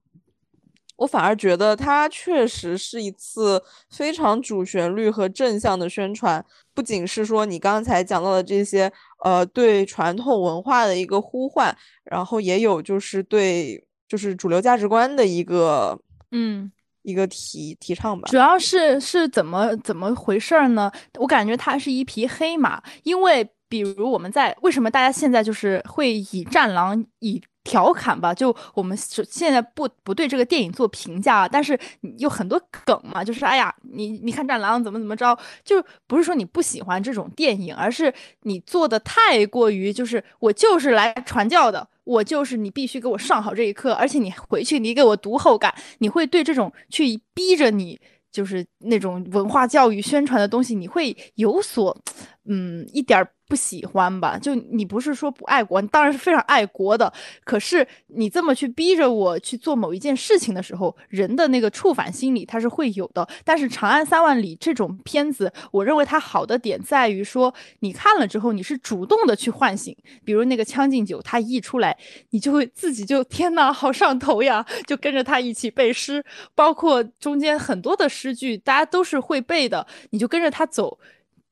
[1.00, 6.44] 我反而觉得它确实是一次非常主旋律和正向的宣传。
[6.74, 8.92] 不仅是说你刚才讲到的这些，
[9.24, 11.74] 呃，对传统文化的一个呼唤，
[12.04, 15.98] 然后也有就是对就是主流价值观的一个
[16.32, 16.70] 嗯
[17.02, 18.28] 一个提提倡吧。
[18.30, 20.92] 主要是是怎么怎么回事儿呢？
[21.18, 23.50] 我感觉它是一匹黑马，因为。
[23.70, 28.34] 比如我们在为什么大家现在就是会以战狼以调侃吧？
[28.34, 31.78] 就我们现在不不对这个电影做评价，但是
[32.18, 38.12] 有很多梗嘛，就是哎呀，你你看战狼怎么怎么着，就不是说你不喜欢这种电影，而是
[38.42, 47.98] 你做的太过于就是我就是来传教的，我就是你必须给我上好这一课，而且你回去你给我读后感，你会对这种去逼着你。
[48.32, 52.00] 就是那种文化教育宣传的东西，你会有所，
[52.48, 54.38] 嗯，一点不喜欢吧？
[54.38, 57.12] 就你不是说不爱国，你当然是非常爱国的。
[57.42, 63.26] 可是你这么去逼着我去做某一件事情的时候，人的那个触反心理它是会有的。
[63.44, 69.96] 但是《长安三万里》这种片子，我认为它好的点在于说，你看了之后，你是主动的去唤醒。
[70.24, 71.98] 比如那个《将进酒》，它一出来，
[72.30, 76.24] 你就会自己就 天哪，好上头呀，就跟着他一起背诗，
[76.54, 81.00] 包括中间很多的诗句，大家都是会背的，你就跟着他走，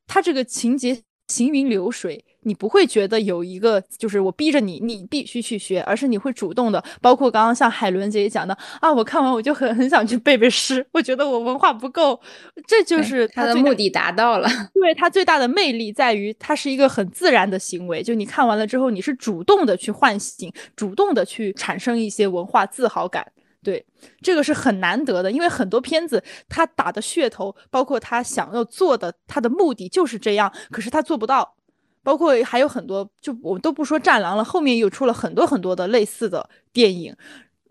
[0.06, 1.02] 他这个情节。
[1.28, 6.82] 行云流水，你不会觉得有一个就是我逼着你，你必须去学，而是你会主动的。
[7.00, 12.18] 包括刚刚像海伦姐姐讲的啊，我看完我就很很想去背背诗，我觉得我文化不够，
[12.66, 14.48] 这就是他的目的达到了。
[14.74, 23.26] 对他最大的魅力在于，它是一个很自然的行为，就你看完了之后，你是主动的去唤醒，主动的去产生一些文化自豪感。
[23.68, 23.84] 对，
[24.22, 31.54] 这个是很难得的，因为很多片子他打的噱头，包括他想要做的，他的目的就是这样，可是他做不到。
[32.02, 37.14] 包括还有很多，就我们都不说《战狼》了，后面又出了很多很多的类似的电影，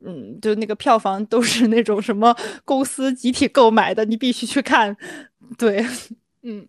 [0.06, 4.96] 嗯，就那个票房都是那种什么公司集体购买的，你必须去看。
[5.58, 5.84] 对，
[6.44, 6.68] 嗯。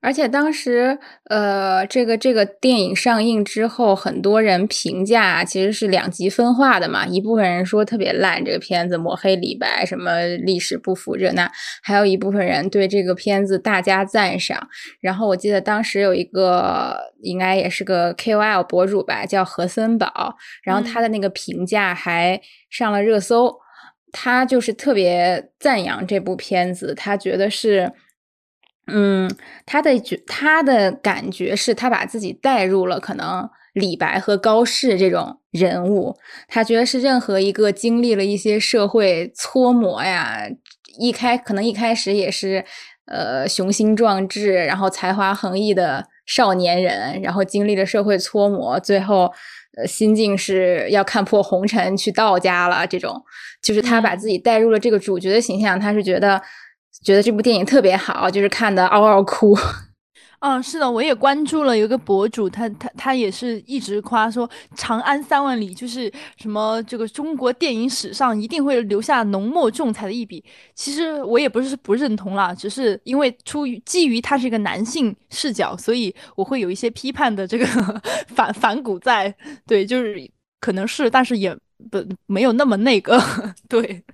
[0.00, 0.96] 而且当时，
[1.28, 7.04] 呃，这个这个电影上映之后，很多人评价其实是两极分化的嘛。
[7.04, 11.48] 一部分人说特别烂，这个片子抹黑李白，什么历史不符这那；
[11.82, 14.68] 还有一部分人对这个片子大加赞赏。
[15.00, 22.40] 然后我记得当时有一个，应该也是个 KOL 博主吧，叫何森宝，然后他的那个评价还
[22.70, 23.52] 上了热搜。
[24.12, 27.92] 他就是特别赞扬这部片子，他觉得是。
[28.90, 29.30] 嗯，
[29.66, 36.16] 他的觉他的感觉是他把自己带入了可能李白和高适这种人物，
[36.48, 40.48] 他觉得是任何一个经历了一些社会搓磨呀，
[40.98, 42.64] 一开可能一开始也是
[43.06, 49.30] 呃雄心壮志，然后才华横溢的少年人，然后经历了社会搓磨，最后
[49.76, 53.22] 呃心境是要看破红尘去道家了，这种
[53.62, 56.40] 就是他把自己带入了这个主角的形象，他是觉得。
[57.02, 59.56] 觉得这部电影特别好，就是看的嗷嗷哭。
[60.40, 70.44] 嗯， 是的，我也关注了，有个博主，他他他也是一直夸说《长安三万里》就是什么这个中国电影史上一定会留下浓墨重彩的一笔。
[70.74, 77.66] 其实我也不是不认同啦，只是因为出于基于他是一个男性视角，所以我会有一些批判的这个
[78.28, 79.34] 反反骨在。
[79.66, 80.30] 对，就是
[80.60, 81.56] 可能是，但是也
[81.90, 83.20] 不没有那么那个。
[83.68, 84.04] 对。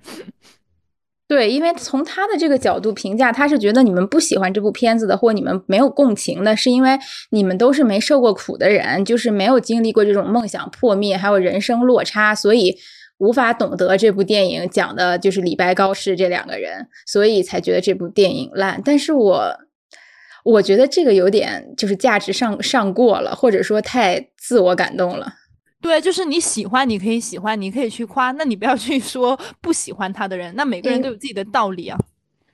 [1.27, 6.99] 对，因为从他的这个角度评价，他是觉得你们不喜欢这部片子的，或你们没有共情的，是因为
[7.31, 12.77] 你们都是没受过苦的人，就是没有经历过这种梦想破灭，还有人生落差，所以
[13.17, 18.79] 无法懂得这部电影讲的就是李白、高适这两个人，所以才觉得这部电影烂。
[18.85, 19.57] 但是我
[20.43, 25.33] 我觉得这个有点就是价值上上过了，或者说太自我感动了。
[25.85, 30.51] 对，就是你喜欢，你可以喜欢，你可以去夸，那你不要去说不喜欢他的人。
[30.55, 31.95] 那每个人都有自己的道理啊。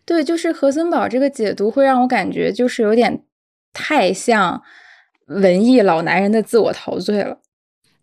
[0.03, 3.23] 对，就是何森宝这个解读会让我感觉就是有点
[3.71, 4.61] 太像
[5.27, 7.39] 文艺老男人的自我陶醉了。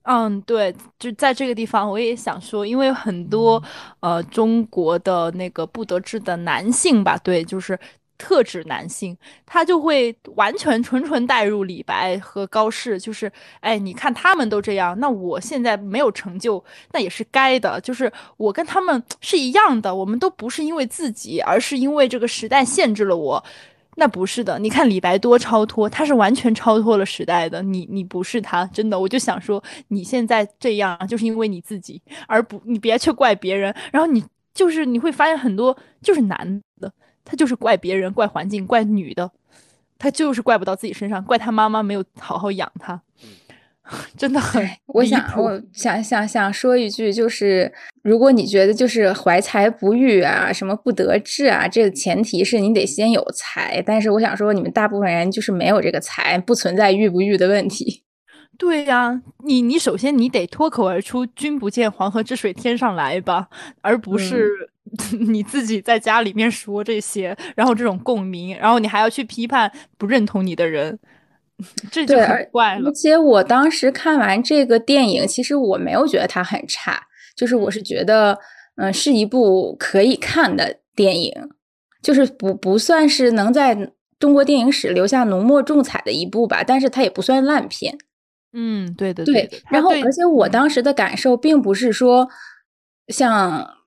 [0.04, 3.62] 嗯，对，就在这个地方，我也想说，因为很多
[4.00, 7.78] 呃中国的那个不得志的男性吧，对，就是。
[8.18, 9.16] 特指男性，
[9.46, 16.62] 他就会完全纯纯带入李白和高适，就是哎，你看他们都这样，那我现在没有成就，
[16.92, 23.42] 那也是该的，就是我跟他们是一样的，我们都不是因为自己，而是因为这个时代限制了我。
[24.00, 27.60] 那不是的，你看李白多超脱，他是完全超脱了时代的。
[27.62, 33.74] 你你不是他，真的，我就想说，你现在这样就是因为你自己，而不你别去怪别人。
[33.90, 36.62] 然后你就是你会发现很多就是男，
[37.30, 39.30] 他就是怪别人、怪环境、怪女的，
[39.98, 43.02] 他就是怪不到自己身上，怪他妈妈没有好好养他。
[44.18, 47.72] 真的很，我想，我想想想说一句，就是
[48.02, 53.82] 如果你觉得就是怀才不遇啊，什么不得志啊，这个前提是你得先有才。
[53.86, 58.04] 但是我想说，你们大部分人就是没有这个才，不存在遇不遇的问题。
[58.58, 63.48] 对呀，你你首先你得脱口而出“君不见黄河之水天上来”吧，
[63.80, 64.70] 而不是
[65.28, 70.98] 你自己在家里面说这些，然后这种共鸣，然后你还要去批判不认同你的人。
[71.90, 72.88] 这就很怪了。
[72.88, 77.02] 而且我当时看完这个电影，其实我没有觉得它很差，
[77.36, 78.38] 就是我是觉得，
[78.76, 81.32] 嗯，是一部可以看的电影，
[82.00, 87.98] 就是不不算是能在中国电影史留下浓墨重彩的一部吧，但是它也不算烂片。
[88.52, 89.50] 嗯，对的，对。
[89.68, 92.28] 然后，而且我当时的感受并不是说
[93.08, 93.77] 像。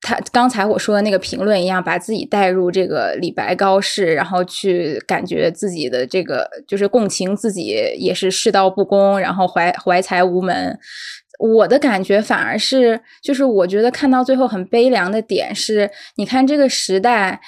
[0.00, 10.78] 他刚才我说的那个评论一样，把自己带入这个李白、高适，然后去感觉自己的这个就是共情自己也是世道不公，然后怀怀才无门。
[11.40, 17.40] 我的感觉反而是，就是我觉得看到最后很悲凉的点是，你看这个时代，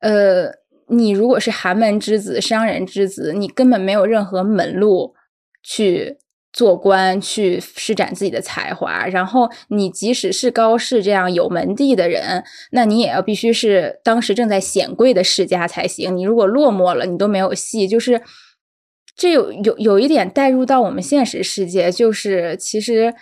[0.00, 0.50] 呃，
[0.88, 5.14] 你如果是寒门之子、商人之子，你根本没有任何门路
[5.62, 6.18] 去。
[6.58, 12.42] 做官去施展自己的才华，然后你即使是高适这样有门第的人，
[12.72, 16.16] 那你也要必须是当时正在显贵的世家才行。
[16.16, 17.86] 你如果落寞了，你都没有戏。
[17.86, 18.20] 就是
[19.14, 23.14] 这有有有一点带入到我们现实世界，就是其实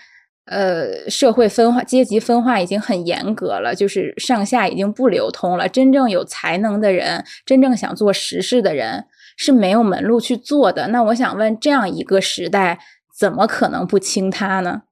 [0.47, 5.69] 呃社会分化、阶级分化已经很严格了，就是上下已经不流通了。
[5.69, 9.05] 真正有才能的人，真正想做实事的人
[9.37, 10.89] 是没有门路去做的。
[10.89, 12.79] 那我想问，这样一个时代。
[13.17, 14.83] 怎么可能不亲他呢？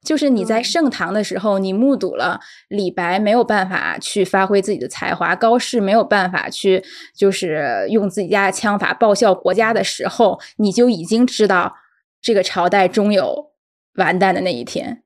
[0.00, 11.74] 就是你在盛唐的时候，你目睹了李白没有办法去发挥自己的才华，高适没有办法去就是用自己家的枪法报效国家的时候，你就已经知道
[12.22, 13.50] 这个朝代终有
[13.94, 15.02] 完蛋的那一天。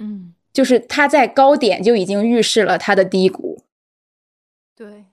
[0.00, 3.62] 嗯，就是他在高点就已经预示了他的低谷。
[4.74, 5.04] 对。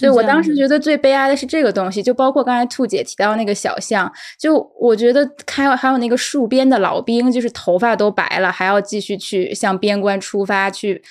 [0.00, 11.02] 对，我当时觉得最悲哀的是这个东西，就包括刚才兔姐提到那个小象，就我觉得还有还有那个戍边的老兵，就是头发都白了，还要继续去向边关出发去，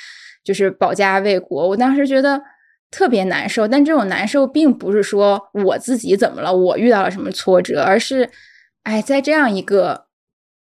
[0.43, 1.67] 就是保家卫国。
[1.69, 2.41] 我当时觉得
[2.91, 8.29] 特别难受，但这种难受并不是说我自己怎么了，我遇到了什么挫折，而是，
[8.83, 10.05] 哎，在这样一个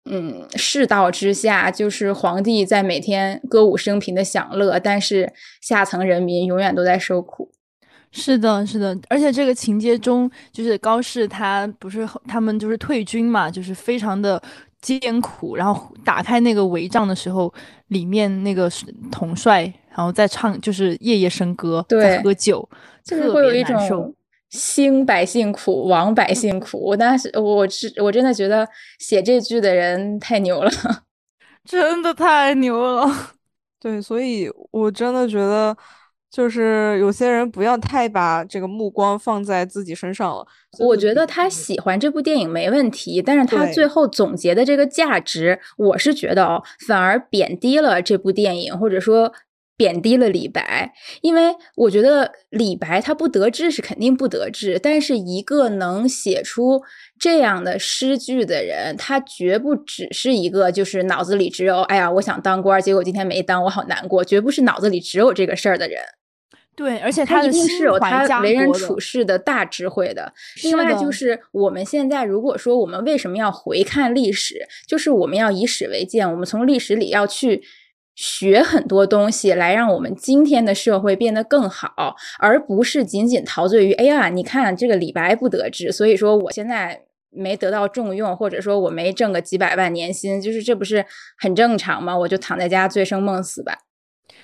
[0.10, 5.32] 嗯世道之下，就是皇帝在每天歌舞升平的享乐，但是
[5.62, 7.52] 下层人民永远都在受苦。
[8.14, 14.42] 是的，是的，而且这个情节中，就是高适他不是他们就是退军嘛，就是非常的
[14.82, 15.56] 艰苦。
[15.56, 17.52] 然后打开那个帷帐的时候，
[17.88, 18.70] 里面那个
[19.10, 22.68] 统帅，然后在唱，就是夜夜笙歌，在喝酒，
[23.02, 24.14] 就是会有一种
[24.50, 26.78] 兴百姓苦，亡百姓苦。
[26.80, 28.68] 我当时我是我真的觉得
[29.00, 30.70] 写这句的人太牛了，
[31.64, 33.10] 真的太牛了。
[33.80, 35.76] 对，所以我真的觉得。
[36.32, 40.48] 就是有些人不要太把这个目光放在自己身上了。
[40.80, 49.34] 我觉得他喜欢这部电影没问题，但是他最后总结的这个价值，我是觉得哦，反而贬低了这部电影，或者说
[49.76, 50.94] 贬低了李白。
[51.22, 56.82] 因为我觉得李白他不得志是肯定不得志，但是一个能写出
[57.20, 66.02] 这样的诗句的人，他绝不只是一个就是脑子里只有哎呀我想当官，结果今天没当，我好难过，绝不是脑子里只有这个事儿的人。
[66.82, 70.34] 对，而且他一定是有他为人处事的大智慧的。
[70.64, 77.62] 另外，就是我们现在如果说我们为什么要回看历史，就是我们要以史为鉴，我们从历史里要去
[78.16, 91.06] 学很多东西，来让我们今天的社会变得更好，而不是仅仅陶醉于哎呀，你看这个李白不得志，所以说我现在没得到重用，或者说我没挣个几百万年薪，就是这不是
[91.38, 92.18] 很正常吗？
[92.18, 93.78] 我就躺在家醉生梦死吧。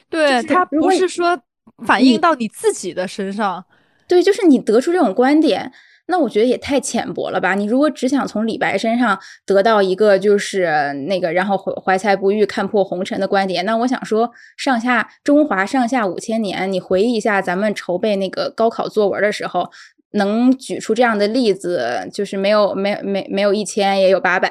[0.08, 1.42] 对他不是说。
[1.86, 3.66] 反映到你自己的身上，
[4.08, 5.72] 对，就是你得出这种观点，
[6.08, 7.54] 那我觉得也太浅薄了吧？
[7.54, 19.70] 你如果只想从李白身上得到一个就是那个，然后怀怀才不遇、看破红尘的观点，那我想说，上下中华上下五千年，你回忆一下咱们筹备那个高考作文的时候，
[20.12, 24.50] 能举出这样的例子，就是没有没没没有一千也有八百。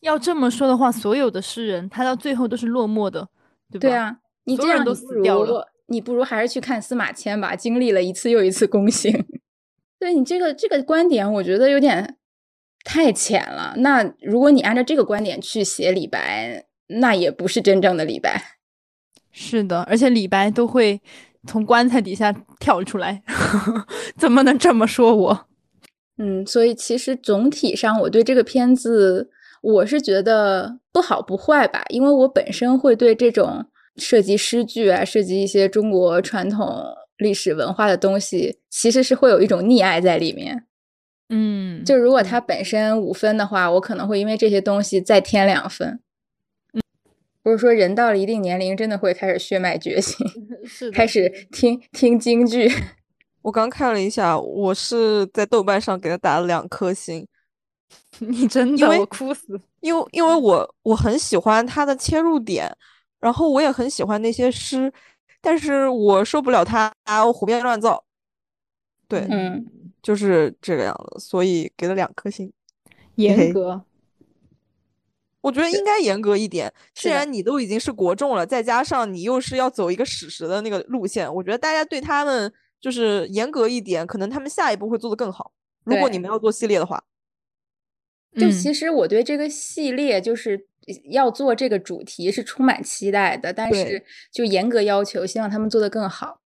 [0.00, 3.28] 要这么说的话，所有的诗人他到最后都是落寞的，
[3.70, 3.80] 对吧？
[3.80, 4.16] 对啊，
[4.50, 5.68] 你这样都死掉了。
[5.86, 9.12] 你不如还是去看司马迁吧，经历了一次又一次宫刑。
[9.98, 12.16] 对你这个这个观点，我觉得有点
[12.84, 13.74] 太浅了。
[13.78, 18.40] 那如果你按照这个观点去写李白，那也不是真正的李白。
[19.32, 21.00] 是的，而且李白都会
[21.48, 23.24] 从棺材底下跳出来，
[24.16, 25.46] 怎么能这么说我？
[26.18, 29.28] 嗯，所以其实总体上我对这个片子，
[29.60, 33.66] 我是觉得不好不坏吧，因为我本身会对这种。
[34.00, 36.82] 涉及诗句啊，涉及一些中国传统
[37.18, 40.64] 历史文化的东西，其实是会有一种溺爱在里面。
[41.28, 46.00] 嗯，就如果它本身五分的话，我可能会因为这些东西再添两分。
[46.72, 46.82] 嗯，
[47.42, 50.26] 不是说人到了一定年龄，真的会开始血脉觉醒，
[50.66, 52.68] 是开始听听京剧。
[53.42, 57.26] 我刚看了一下，我是在豆瓣上给他打了两颗星。
[58.18, 59.60] 你真的，我哭死！
[59.80, 62.76] 因为因为我我很喜欢他的切入点。
[63.20, 64.90] 然后我也很喜欢那些诗，
[65.42, 66.90] 但是我受不了他
[67.34, 68.02] 胡编乱造，
[69.06, 69.66] 对，嗯，
[70.02, 72.50] 就是这个样子，所以给了两颗星，
[73.16, 73.84] 严格。
[75.42, 76.72] 我觉得应该严格一点。
[76.94, 82.50] 既然你都已经是国众了，再加上你又是要走一个史实的那个路线，我觉得大家对他们
[82.80, 85.52] 就是严格一点，可能他们下一步会做得更好。
[85.84, 87.04] 如果你们要做系列的话，
[88.38, 90.69] 就其实我对这个系列就是。
[91.04, 96.40] 要做这个主题是充满期待的，但是就严格要求，希望他们做得更好。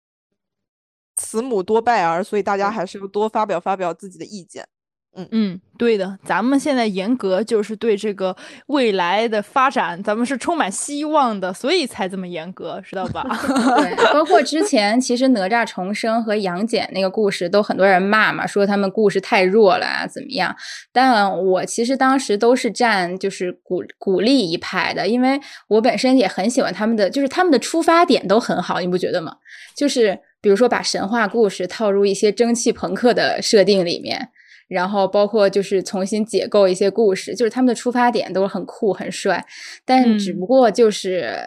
[1.16, 4.68] 慈母多败儿，所以大家还是要多发表发表自己的意见。
[5.14, 8.34] 嗯嗯，对的，咱们现在严格就是对这个
[8.68, 13.22] 未来的发展，咱们是充满希望的，所以才这么严格，知道吧？
[13.78, 20.56] 对，包括之前其实哪吒重生和杨戬那个故事都很多人骂嘛，说他们故事太弱了啊，怎么样？
[20.94, 25.38] 但我其实当时都是站就是鼓鼓励一派的，因为
[25.68, 29.36] 我本身也很喜欢他们的，就是他们的出发点都很好，你不觉得吗？
[29.76, 34.30] 就是比如说把神话故事套入一些蒸汽朋克的设定里面。
[34.72, 39.46] 然后包括就是重新解构一些故事，就是他们的出发点都是很酷很帅，
[39.84, 41.38] 但只不过就是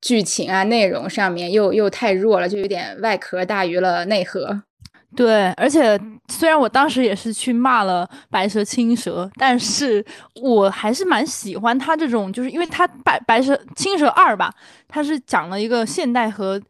[0.00, 4.62] 剧情啊内容上面又又太弱了，就有点外壳大于了内核。
[5.14, 10.04] 对，而且虽然我当时也是去骂了白蛇青蛇，但是
[10.42, 14.50] 我还是蛮喜欢他这种，就是因为他白白蛇青蛇二吧，
[14.86, 16.60] 他是讲了一个现代和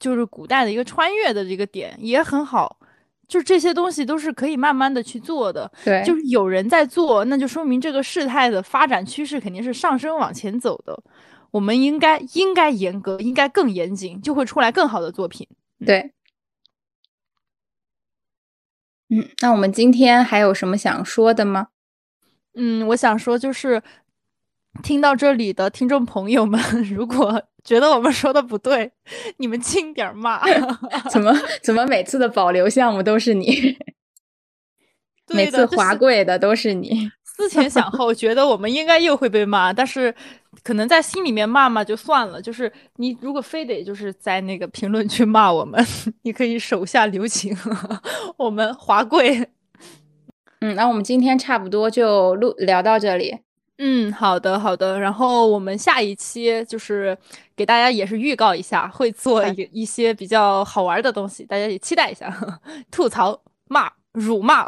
[0.00, 2.76] 就是古代的一个穿越的这个点，也很好。
[3.28, 11.00] 就这些东西都是可以慢慢的去做的，对，就是有人在做，那就说明这个事态的发展趋势肯定是上升往前走的。
[11.50, 15.46] 我们应该应该严格，应该更严谨，就会出来更好的作品。
[15.86, 16.12] 对，
[19.10, 21.68] 嗯，那我们今天还有什么想说的吗？
[22.54, 23.82] 嗯，我想说就是。
[24.80, 26.60] 听到这里的听众朋友们，
[26.94, 28.90] 如果觉得我们说的不对，
[29.36, 30.40] 你们轻点骂。
[31.12, 31.30] 怎么
[31.62, 33.76] 怎么每次的保留项目都是你？
[35.28, 37.10] 每次华贵的都是你。
[37.22, 40.12] 思前想后，觉得我们应该又会被骂，但是
[40.64, 42.40] 可能在心里面骂骂就算了。
[42.40, 45.84] 就是你如果非得就是在那个评论区骂我们，
[46.22, 47.54] 你可以手下留情，
[48.38, 49.46] 我们华贵。
[50.62, 53.38] 嗯，那我们今天差不多就录聊到这里。
[53.78, 54.98] 嗯，好的，好的。
[54.98, 57.16] 然后我们下一期就是
[57.56, 62.28] 给大家也是预告一下，会做一一些比较好玩的东西，大家也期待一下。
[62.90, 64.64] 吐槽、骂、辱骂，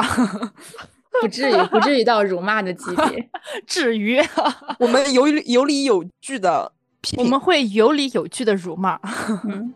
[1.20, 3.28] 不至于，不至于到辱骂的级别。
[3.66, 4.20] 至于，
[4.78, 6.70] 我们有有理有据的，
[7.16, 9.00] 我们会有理有据的辱骂。
[9.44, 9.74] 嗯，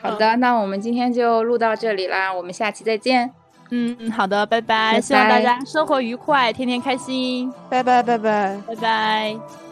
[0.00, 3.32] 好的，那我们今天就录到这里啦，我们下期再见。
[3.70, 9.63] 嗯，好的，拜拜，希望大家生活愉快，天天开心，拜拜，拜拜，拜拜。